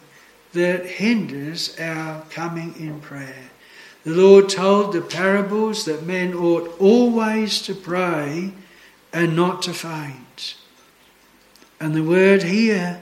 [0.53, 3.49] that hinders our coming in prayer.
[4.03, 8.51] The Lord told the parables that men ought always to pray
[9.13, 10.55] and not to faint.
[11.79, 13.01] And the word here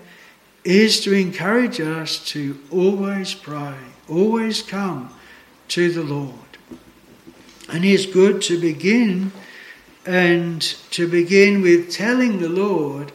[0.63, 3.75] is to encourage us to always pray,
[4.07, 5.13] always come
[5.69, 6.33] to the Lord.
[7.71, 9.31] And it's good to begin
[10.05, 13.11] and to begin with telling the Lord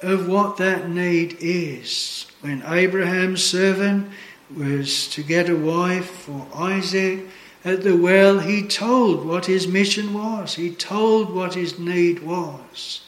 [0.00, 2.26] of what that need is.
[2.40, 4.10] When Abraham's servant
[4.54, 7.26] was to get a wife for Isaac,
[7.68, 13.02] at the well, he told what his mission was, he told what his need was.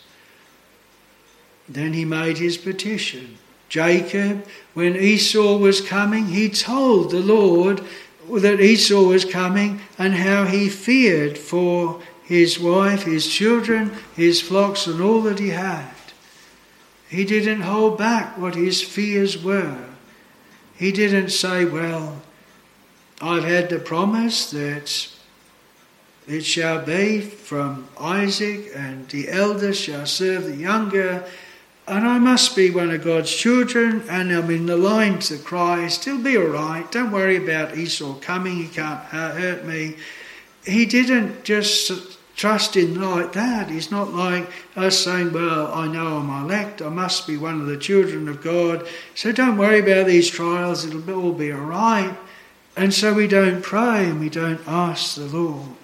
[1.68, 3.38] Then he made his petition.
[3.68, 7.80] Jacob, when Esau was coming, he told the Lord
[8.28, 14.86] that Esau was coming and how he feared for his wife, his children, his flocks,
[14.86, 15.94] and all that he had.
[17.08, 19.84] He didn't hold back what his fears were.
[20.76, 22.22] He didn't say, Well,
[23.20, 25.08] I've had the promise that
[26.26, 31.24] it shall be from Isaac, and the elder shall serve the younger,
[31.86, 36.04] and I must be one of God's children, and I'm in the line to Christ.
[36.04, 36.90] He'll be all right.
[36.90, 39.96] Don't worry about Esau coming, he can't hurt me.
[40.64, 43.68] He didn't just trust in like that.
[43.68, 47.66] He's not like us saying, Well, I know I'm elect, I must be one of
[47.66, 52.16] the children of God, so don't worry about these trials, it'll all be all right.
[52.80, 55.76] And so we don't pray and we don't ask the Lord.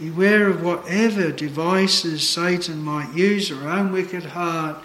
[0.00, 4.82] Beware of whatever devices Satan might use or our own wicked heart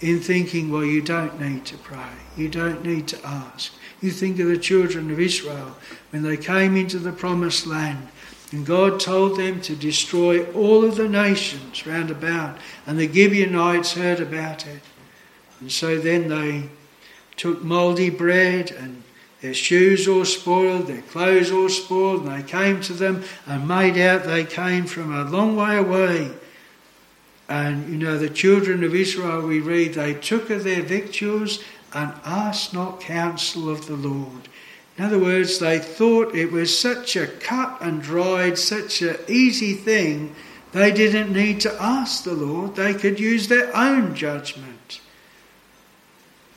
[0.00, 3.72] in thinking, well, you don't need to pray, you don't need to ask.
[4.00, 5.74] You think of the children of Israel
[6.10, 8.06] when they came into the promised land
[8.52, 12.56] and God told them to destroy all of the nations round about,
[12.86, 14.82] and the Gibeonites heard about it.
[15.58, 16.68] And so then they
[17.36, 19.02] took mouldy bread and
[19.40, 23.96] their shoes all spoiled, their clothes all spoiled, and they came to them and made
[23.98, 26.30] out they came from a long way away.
[27.48, 31.62] And you know, the children of Israel, we read, they took of their victuals
[31.92, 34.48] and asked not counsel of the Lord.
[34.96, 39.72] In other words, they thought it was such a cut and dried, such an easy
[39.74, 40.34] thing,
[40.72, 42.76] they didn't need to ask the Lord.
[42.76, 45.00] They could use their own judgment.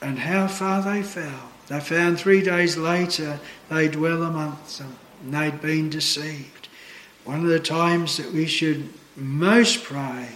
[0.01, 1.52] And how far they fell.
[1.67, 3.39] They found three days later
[3.69, 6.67] they dwell amongst them and they'd been deceived.
[7.23, 10.27] One of the times that we should most pray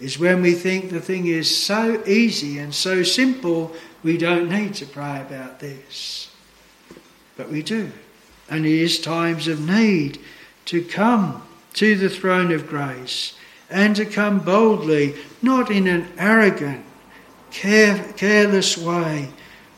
[0.00, 4.74] is when we think the thing is so easy and so simple we don't need
[4.74, 6.30] to pray about this.
[7.36, 7.92] But we do.
[8.48, 10.18] And it is times of need
[10.66, 11.42] to come
[11.74, 13.34] to the throne of grace
[13.70, 16.84] and to come boldly, not in an arrogant,
[17.50, 19.30] care, careless way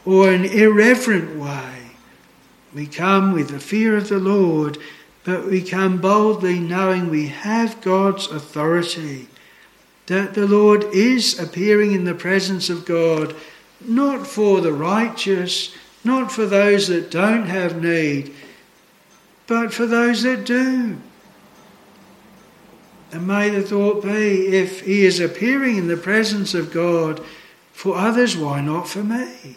[0.05, 1.91] or an irreverent way.
[2.75, 4.79] We come with the fear of the Lord,
[5.25, 9.29] but we come boldly knowing we have God's authority,
[10.07, 13.35] that the Lord is appearing in the presence of God,
[13.81, 18.35] not for the righteous, not for those that don't have need,
[19.47, 20.99] but for those that do.
[23.13, 27.25] And may the thought be if he is appearing in the presence of God
[27.73, 29.57] for others, why not for me?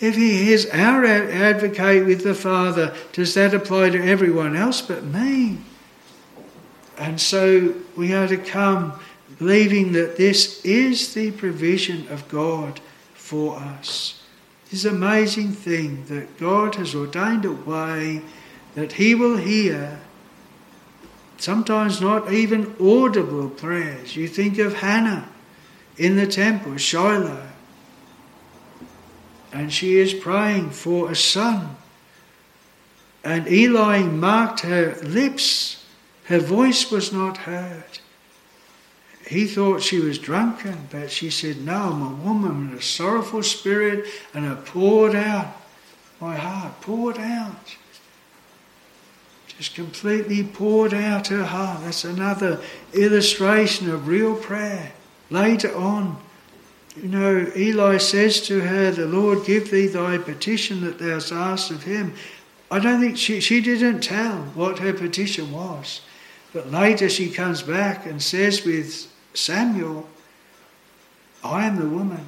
[0.00, 5.04] If he is our advocate with the Father, does that apply to everyone else but
[5.04, 5.58] me?
[6.96, 8.98] And so we are to come
[9.38, 12.80] believing that this is the provision of God
[13.14, 14.22] for us.
[14.70, 18.22] This amazing thing that God has ordained a way
[18.74, 20.00] that He will hear
[21.36, 24.16] sometimes not even audible prayers.
[24.16, 25.28] You think of Hannah
[25.96, 27.49] in the temple, Shiloh,
[29.52, 31.76] and she is praying for a son.
[33.22, 35.84] And Eli marked her lips,
[36.24, 37.98] her voice was not heard.
[39.26, 43.42] He thought she was drunken, but she said, No, I'm a woman with a sorrowful
[43.42, 45.56] spirit, and I poured out
[46.20, 47.76] my heart, poured out
[49.60, 51.82] just completely poured out her heart.
[51.82, 52.62] That's another
[52.94, 54.92] illustration of real prayer.
[55.28, 56.18] Later on,
[56.96, 61.32] you know, Eli says to her, The Lord give thee thy petition that thou hast
[61.32, 62.14] asked of him.
[62.70, 66.00] I don't think she, she didn't tell what her petition was.
[66.52, 70.08] But later she comes back and says with Samuel,
[71.44, 72.26] I am the woman.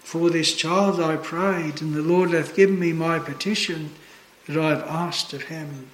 [0.00, 3.90] For this child I prayed, and the Lord hath given me my petition
[4.46, 5.88] that I have asked of him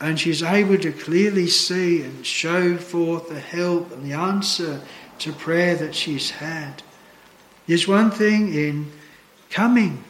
[0.00, 4.82] and she's able to clearly see and show forth the help and the answer
[5.20, 6.82] to prayer that she's had.
[7.66, 8.92] There's one thing in
[9.50, 10.04] coming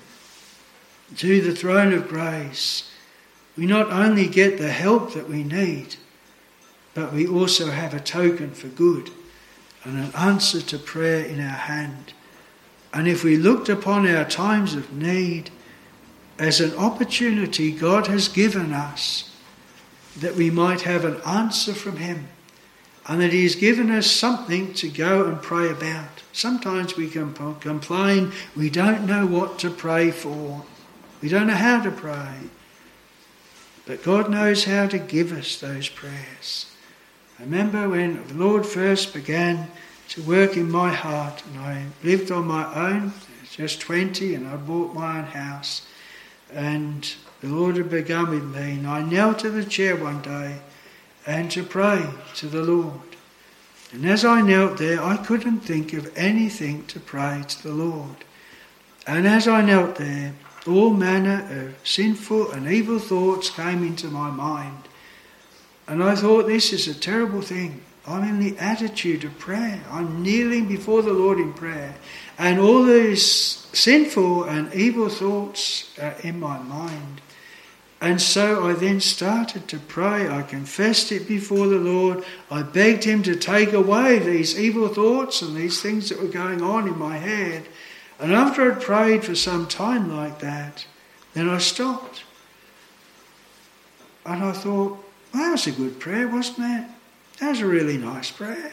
[1.17, 2.91] to the throne of grace.
[3.57, 5.97] We not only get the help that we need,
[6.95, 9.11] but we also have a token for good
[9.85, 12.13] and an answer to prayer in our hand.
[12.93, 15.51] And if we looked upon our times of need
[16.39, 19.31] as an opportunity God has given us
[20.19, 22.29] that we might have an answer from Him
[23.09, 26.23] and that He has given us something to go and pray about.
[26.33, 30.65] Sometimes we can complain we don't know what to pray for,
[31.23, 32.35] we don't know how to pray.
[33.87, 36.67] But God knows how to give us those prayers.
[37.39, 39.69] I remember when the Lord first began
[40.09, 43.13] to work in my heart, and I lived on my own,
[43.53, 45.87] just 20, and I bought my own house.
[46.53, 47.09] And
[47.41, 50.59] the Lord had begun with me, and I knelt to the chair one day
[51.27, 52.05] and to pray
[52.37, 53.01] to the Lord.
[53.93, 58.24] And as I knelt there, I couldn't think of anything to pray to the Lord.
[59.07, 60.35] And as I knelt there,
[60.66, 64.89] all manner of sinful and evil thoughts came into my mind.
[65.87, 67.83] And I thought, this is a terrible thing.
[68.07, 69.83] I'm in the attitude of prayer.
[69.91, 71.95] I'm kneeling before the Lord in prayer.
[72.39, 73.24] And all these
[73.72, 77.20] sinful and evil thoughts are in my mind.
[78.01, 80.28] And so I then started to pray.
[80.28, 82.24] I confessed it before the Lord.
[82.51, 86.62] I begged Him to take away these evil thoughts and these things that were going
[86.62, 87.66] on in my head.
[88.18, 90.86] And after I'd prayed for some time like that,
[91.32, 92.22] then I stopped.
[94.26, 96.90] And I thought, that was a good prayer, wasn't it?
[97.40, 98.72] That was a really nice prayer.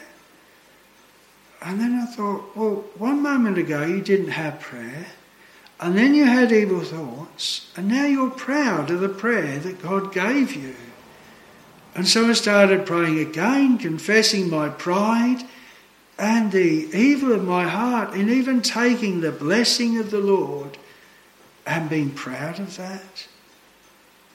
[1.62, 5.06] And then I thought, well, one moment ago you didn't have prayer.
[5.80, 10.12] And then you had evil thoughts, and now you're proud of the prayer that God
[10.12, 10.74] gave you.
[11.94, 15.44] And so I started praying again, confessing my pride
[16.18, 20.78] and the evil of my heart, and even taking the blessing of the Lord
[21.66, 23.26] and being proud of that.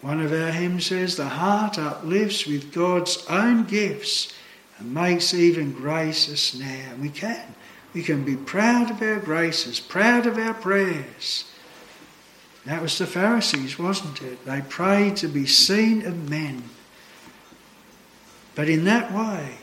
[0.02, 4.34] One of our hymns says, The heart uplifts with God's own gifts
[4.78, 6.96] and makes even grace a snare.
[7.00, 7.56] We can.
[7.94, 11.46] We can be proud of our graces, proud of our prayers.
[12.66, 14.46] That was the Pharisees, wasn't it?
[14.46, 16.64] They prayed to be seen of men.
[18.54, 19.58] But in that way,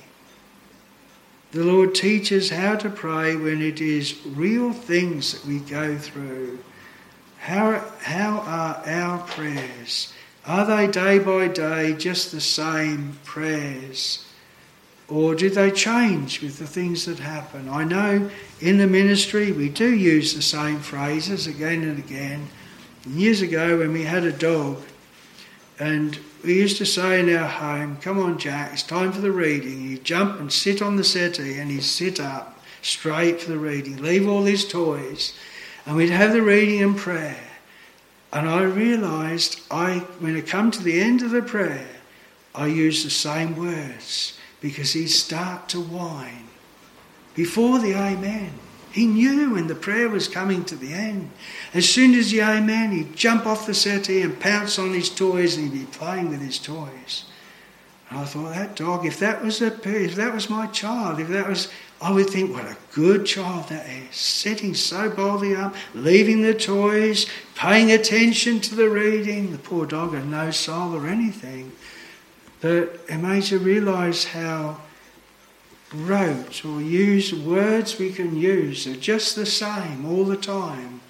[1.52, 6.58] the Lord teaches how to pray when it is real things that we go through.
[7.38, 10.12] How, how are our prayers?
[10.44, 14.24] Are they day by day just the same prayers?
[15.08, 17.68] Or do they change with the things that happen?
[17.68, 18.28] I know
[18.60, 22.48] in the ministry we do use the same phrases again and again.
[23.06, 24.82] Years ago, when we had a dog,
[25.78, 29.30] and we used to say in our home, Come on, Jack, it's time for the
[29.30, 29.88] reading.
[29.88, 33.98] He'd jump and sit on the settee and he'd sit up straight for the reading,
[33.98, 35.34] leave all his toys,
[35.84, 37.38] and we'd have the reading and prayer.
[38.32, 41.86] And I realised I, when I come to the end of the prayer,
[42.54, 44.35] I use the same words
[44.66, 46.48] because he'd start to whine
[47.36, 48.50] before the Amen.
[48.90, 51.30] He knew when the prayer was coming to the end.
[51.72, 55.56] As soon as the Amen, he'd jump off the settee and pounce on his toys
[55.56, 57.26] and he'd be playing with his toys.
[58.10, 61.28] And I thought, that dog, if that was a, if that was my child, if
[61.28, 61.70] that was,
[62.02, 64.16] I would think, what a good child that is.
[64.16, 69.52] Sitting so boldly up, leaving the toys, paying attention to the reading.
[69.52, 71.70] The poor dog had no soul or anything.
[72.66, 74.80] Made you realise how
[75.94, 81.00] rote or use words we can use are just the same all the time.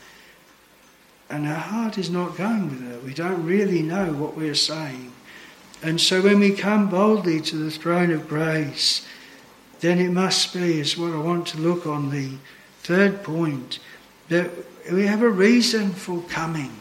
[1.28, 3.04] And our heart is not going with it.
[3.04, 5.12] We don't really know what we're saying.
[5.82, 9.06] And so when we come boldly to the throne of grace,
[9.80, 12.32] then it must be, is what I want to look on the
[12.82, 13.78] third point,
[14.28, 14.50] that
[14.90, 16.72] we have a reason for coming.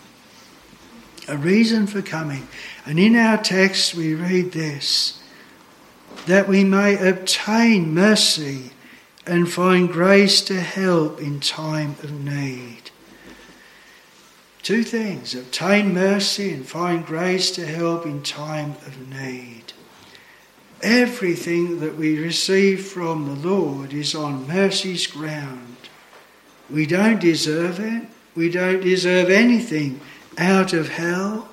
[1.27, 2.47] A reason for coming.
[2.85, 5.21] And in our text we read this
[6.27, 8.71] that we may obtain mercy
[9.27, 12.91] and find grace to help in time of need.
[14.63, 19.73] Two things obtain mercy and find grace to help in time of need.
[20.81, 25.77] Everything that we receive from the Lord is on mercy's ground.
[26.69, 30.01] We don't deserve it, we don't deserve anything
[30.37, 31.49] out of hell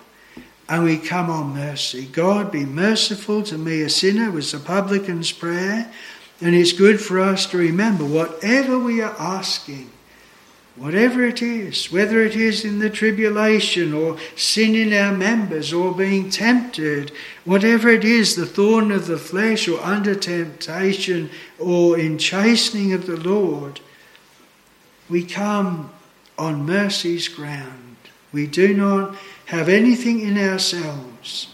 [0.68, 2.06] and we come on mercy.
[2.06, 5.92] God, be merciful to me, a sinner, was the publican's prayer.
[6.40, 9.90] And it's good for us to remember whatever we are asking,
[10.76, 15.94] whatever it is, whether it is in the tribulation or sin in our members or
[15.94, 17.12] being tempted,
[17.44, 21.28] whatever it is, the thorn of the flesh or under temptation
[21.58, 23.80] or in chastening of the Lord,
[25.10, 25.90] we come
[26.38, 27.81] on mercy's ground.
[28.32, 29.14] We do not
[29.46, 31.52] have anything in ourselves,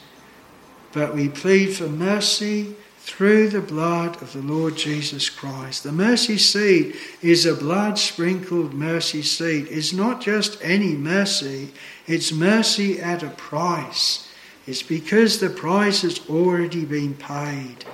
[0.92, 5.82] but we plead for mercy through the blood of the Lord Jesus Christ.
[5.82, 9.66] The mercy seat is a blood sprinkled mercy seat.
[9.70, 11.72] It's not just any mercy,
[12.06, 14.28] it's mercy at a price.
[14.66, 17.86] It's because the price has already been paid.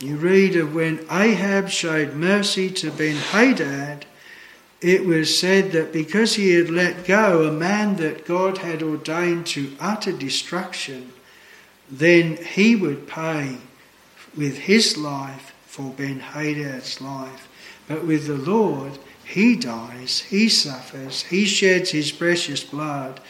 [0.00, 4.04] You read of when Ahab showed mercy to Ben Hadad
[4.80, 9.46] it was said that because he had let go a man that God had ordained
[9.48, 11.12] to utter destruction,
[11.90, 13.58] then he would pay
[14.36, 17.48] with his life for Ben Hadad's life.
[17.88, 23.20] But with the Lord, he dies, he suffers, he sheds his precious blood,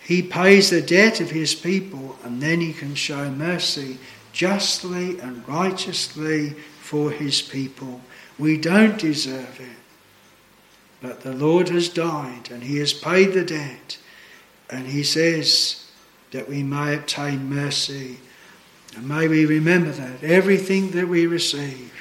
[0.00, 3.98] he pays the debt of his people, and then he can show mercy
[4.32, 6.50] justly and righteously
[6.80, 8.00] for his people.
[8.38, 9.79] We don't deserve it.
[11.00, 13.98] But the Lord has died and he has paid the debt.
[14.68, 15.86] And he says
[16.30, 18.18] that we may obtain mercy.
[18.96, 21.92] And may we remember that everything that we receive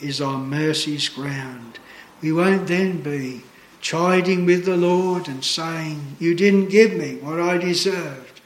[0.00, 1.78] is on mercy's ground.
[2.20, 3.42] We won't then be
[3.80, 8.40] chiding with the Lord and saying, You didn't give me what I deserved.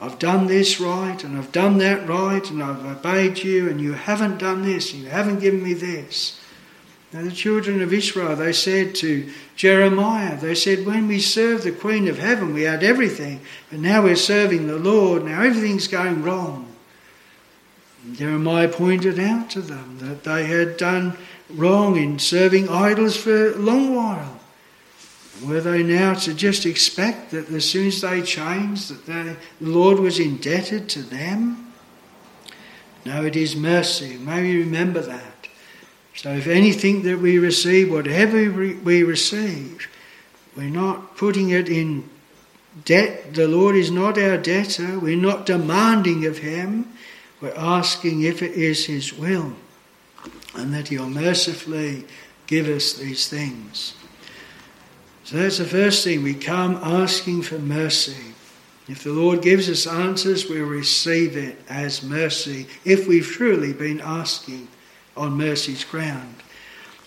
[0.00, 3.92] I've done this right and I've done that right and I've obeyed you and you
[3.92, 6.40] haven't done this and you haven't given me this.
[7.12, 11.72] Now, the children of Israel, they said to Jeremiah, they said, When we served the
[11.72, 13.40] Queen of Heaven, we had everything,
[13.70, 16.74] but now we're serving the Lord, now everything's going wrong.
[18.04, 21.18] And Jeremiah pointed out to them that they had done
[21.50, 24.40] wrong in serving idols for a long while.
[25.44, 29.98] Were they now to just expect that as soon as they changed, that the Lord
[29.98, 31.72] was indebted to them?
[33.04, 34.16] No, it is mercy.
[34.16, 35.48] May we remember that.
[36.14, 39.88] So, if anything that we receive, whatever we receive,
[40.56, 42.08] we're not putting it in
[42.84, 43.34] debt.
[43.34, 44.98] The Lord is not our debtor.
[44.98, 46.92] We're not demanding of Him.
[47.40, 49.54] We're asking if it is His will
[50.54, 52.04] and that He'll mercifully
[52.46, 53.94] give us these things.
[55.24, 56.22] So that's the first thing.
[56.22, 58.34] We come asking for mercy.
[58.88, 64.00] If the Lord gives us answers, we'll receive it as mercy if we've truly been
[64.00, 64.68] asking
[65.16, 66.36] on mercy's ground.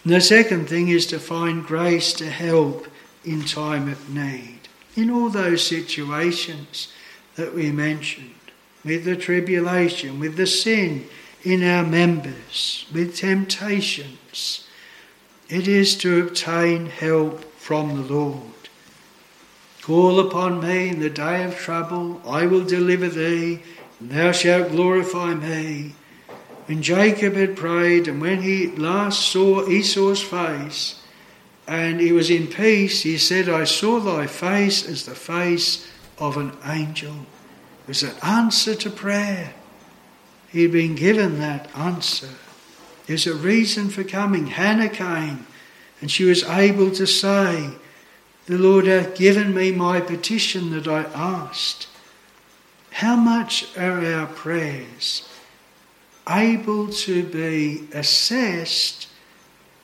[0.04, 2.88] And the second thing is to find grace to help
[3.24, 4.60] in time of need.
[4.96, 6.94] In all those situations
[7.36, 8.36] that we mentioned,
[8.84, 11.08] with the tribulation, with the sin
[11.44, 14.68] in our members, with temptations,
[15.50, 18.42] it is to obtain help from the Lord.
[19.82, 23.62] Call upon me in the day of trouble, I will deliver thee,
[24.00, 25.94] and thou shalt glorify me.
[26.66, 31.00] When Jacob had prayed, and when he last saw Esau's face,
[31.68, 35.88] and he was in peace, he said, I saw thy face as the face
[36.18, 37.14] of an angel.
[37.84, 39.54] It was an answer to prayer.
[40.50, 42.30] He had been given that answer.
[43.06, 44.48] There's a reason for coming.
[44.48, 45.46] Hannah came,
[46.02, 47.72] and she was able to say,
[48.48, 51.88] The Lord hath given me my petition that I asked.
[52.90, 55.28] How much are our prayers
[56.30, 59.08] able to be assessed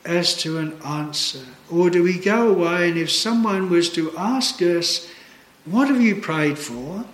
[0.04, 1.44] as to an answer?
[1.70, 5.08] Or do we go away and if someone was to ask us,
[5.64, 7.04] What have you prayed for?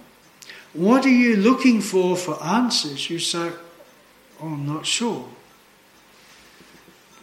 [0.73, 3.11] What are you looking for for answers?
[3.11, 3.51] You say,
[4.41, 5.29] oh, I'm not sure.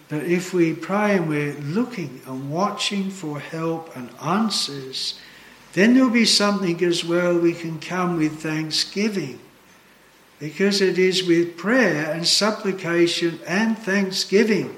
[0.09, 5.19] But if we pray and we're looking and watching for help and answers,
[5.73, 9.39] then there'll be something as well we can come with thanksgiving.
[10.39, 14.77] Because it is with prayer and supplication and thanksgiving.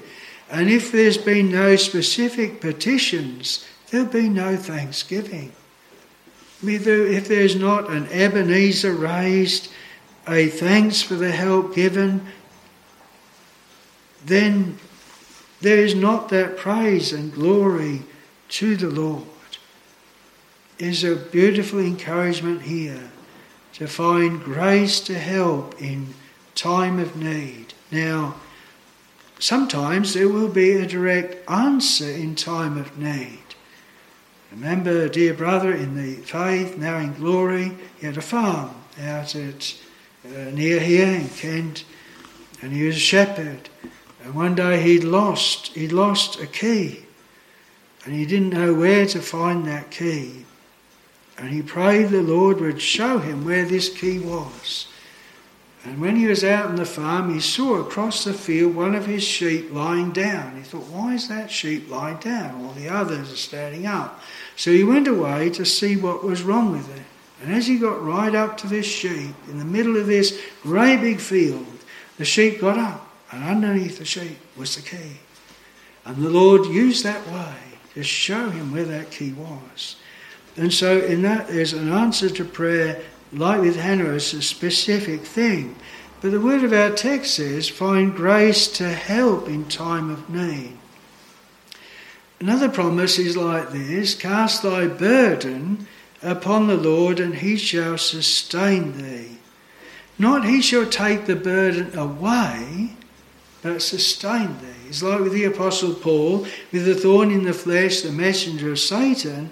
[0.50, 5.52] And if there's been no specific petitions, there'll be no thanksgiving.
[6.62, 9.68] If there's not an Ebenezer raised,
[10.26, 12.26] a thanks for the help given,
[14.24, 14.78] then
[15.60, 18.02] there is not that praise and glory
[18.50, 19.24] to the Lord
[20.78, 23.10] is a beautiful encouragement here
[23.78, 26.14] to find grace to help in
[26.56, 27.72] time of need.
[27.92, 28.34] Now,
[29.38, 33.38] sometimes there will be a direct answer in time of need.
[34.50, 39.76] Remember, dear brother in the faith, now in glory, he had a farm out at
[40.26, 41.84] uh, near here in Kent,
[42.60, 43.68] and he was a shepherd.
[44.24, 47.04] And one day he'd lost, he'd lost a key,
[48.04, 50.46] and he didn't know where to find that key.
[51.38, 54.88] And he prayed the Lord would show him where this key was.
[55.84, 59.06] And when he was out on the farm, he saw across the field one of
[59.06, 60.56] his sheep lying down.
[60.56, 64.20] He thought, why is that sheep lying down while the others are standing up?
[64.56, 67.04] So he went away to see what was wrong with it.
[67.40, 71.00] And as he got right up to this sheep, in the middle of this great
[71.00, 71.66] big field,
[72.16, 75.18] the sheep got up, and underneath the sheep was the key.
[76.04, 77.54] And the Lord used that way
[77.94, 79.96] to show him where that key was.
[80.56, 85.22] And so, in that, there's an answer to prayer, like with Hannah, it's a specific
[85.22, 85.76] thing.
[86.20, 90.76] But the word of our text says, find grace to help in time of need.
[92.40, 95.86] Another promise is like this cast thy burden
[96.22, 99.38] upon the Lord, and he shall sustain thee.
[100.18, 102.90] Not he shall take the burden away,
[103.62, 104.88] but sustain thee.
[104.88, 108.78] It's like with the Apostle Paul, with the thorn in the flesh, the messenger of
[108.78, 109.50] Satan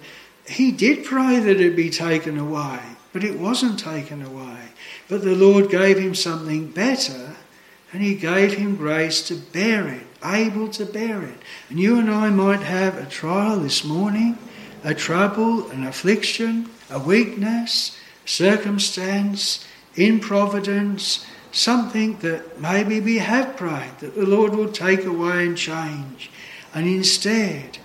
[0.49, 2.81] he did pray that it be taken away,
[3.13, 4.59] but it wasn't taken away.
[5.09, 7.37] But the Lord gave him something better,
[7.93, 11.39] and he gave him grace to bear it, able to bear it.
[11.69, 14.39] And you and I might have a trial this morning,
[14.85, 19.67] a trouble, an affliction, a weakness, circumstance,
[19.97, 26.31] improvidence, something that maybe we have prayed that the Lord will take away and change.
[26.75, 27.79] And instead,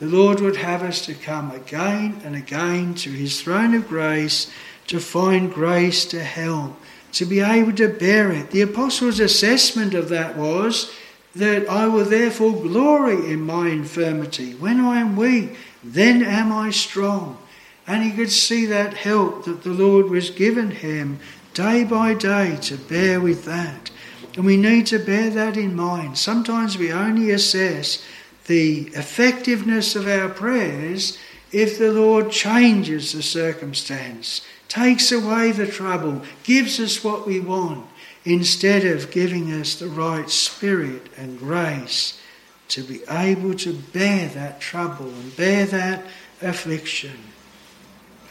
[0.00, 4.50] the Lord would have us to come again and again to his throne of grace
[4.86, 6.80] to find grace to help,
[7.12, 8.50] to be able to bear it.
[8.50, 10.92] The apostles' assessment of that was
[11.34, 14.54] that I will therefore glory in my infirmity.
[14.54, 17.38] When I am weak, then am I strong.
[17.86, 21.20] And he could see that help that the Lord was given him
[21.54, 23.90] day by day to bear with that.
[24.36, 26.18] And we need to bear that in mind.
[26.18, 28.04] Sometimes we only assess
[28.48, 31.16] the effectiveness of our prayers
[31.52, 37.86] if the Lord changes the circumstance, takes away the trouble, gives us what we want,
[38.24, 42.20] instead of giving us the right spirit and grace
[42.68, 46.04] to be able to bear that trouble and bear that
[46.42, 47.16] affliction.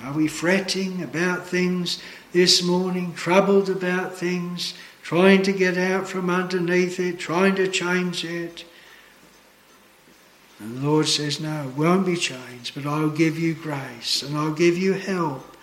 [0.03, 2.01] Are we fretting about things
[2.33, 8.23] this morning, troubled about things, trying to get out from underneath it, trying to change
[8.23, 8.63] it?
[10.59, 14.35] And the Lord says, No, it won't be changed, but I'll give you grace and
[14.37, 15.55] I'll give you help.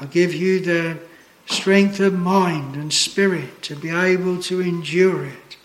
[0.00, 0.98] I'll give you the
[1.46, 5.56] strength of mind and spirit to be able to endure it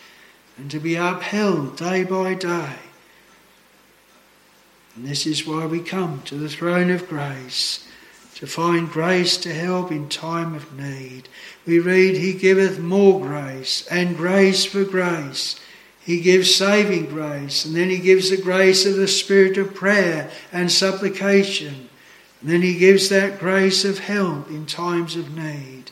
[0.58, 2.76] and to be upheld day by day.
[4.96, 7.88] And this is why we come to the throne of grace
[8.36, 11.30] to find grace to help in time of need.
[11.66, 15.60] We read, He giveth more grace and grace for grace.
[16.06, 20.30] He gives saving grace, and then He gives the grace of the spirit of prayer
[20.52, 21.90] and supplication.
[22.42, 25.92] And then He gives that grace of help in times of need.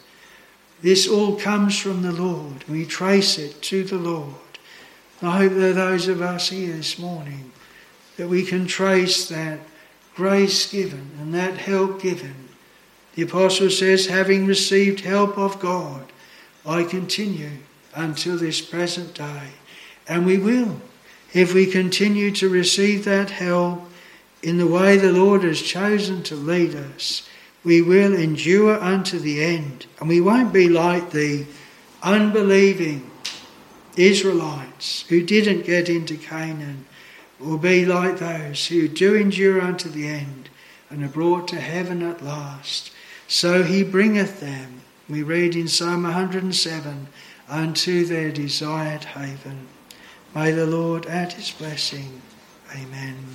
[0.84, 2.64] This all comes from the Lord.
[2.70, 4.36] We trace it to the Lord.
[5.22, 7.51] I hope are those of us here this morning
[8.18, 9.61] that we can trace that
[10.14, 12.49] grace given and that help given.
[13.16, 16.11] The apostle says, having received help of God,
[16.66, 17.59] I continue
[17.95, 19.49] until this present day.
[20.07, 20.81] And we will,
[21.33, 23.89] if we continue to receive that help
[24.41, 27.27] in the way the Lord has chosen to lead us,
[27.63, 29.85] we will endure unto the end.
[29.99, 31.45] And we won't be like the
[32.01, 33.09] unbelieving
[33.95, 36.85] Israelites who didn't get into Canaan.
[37.39, 40.49] We'll be like those who do endure unto the end
[40.89, 42.91] and are brought to heaven at last.
[43.27, 47.07] So he bringeth them, we read in Psalm 107,
[47.49, 49.67] unto their desired haven.
[50.36, 52.21] May the Lord add his blessing.
[52.75, 53.34] Amen.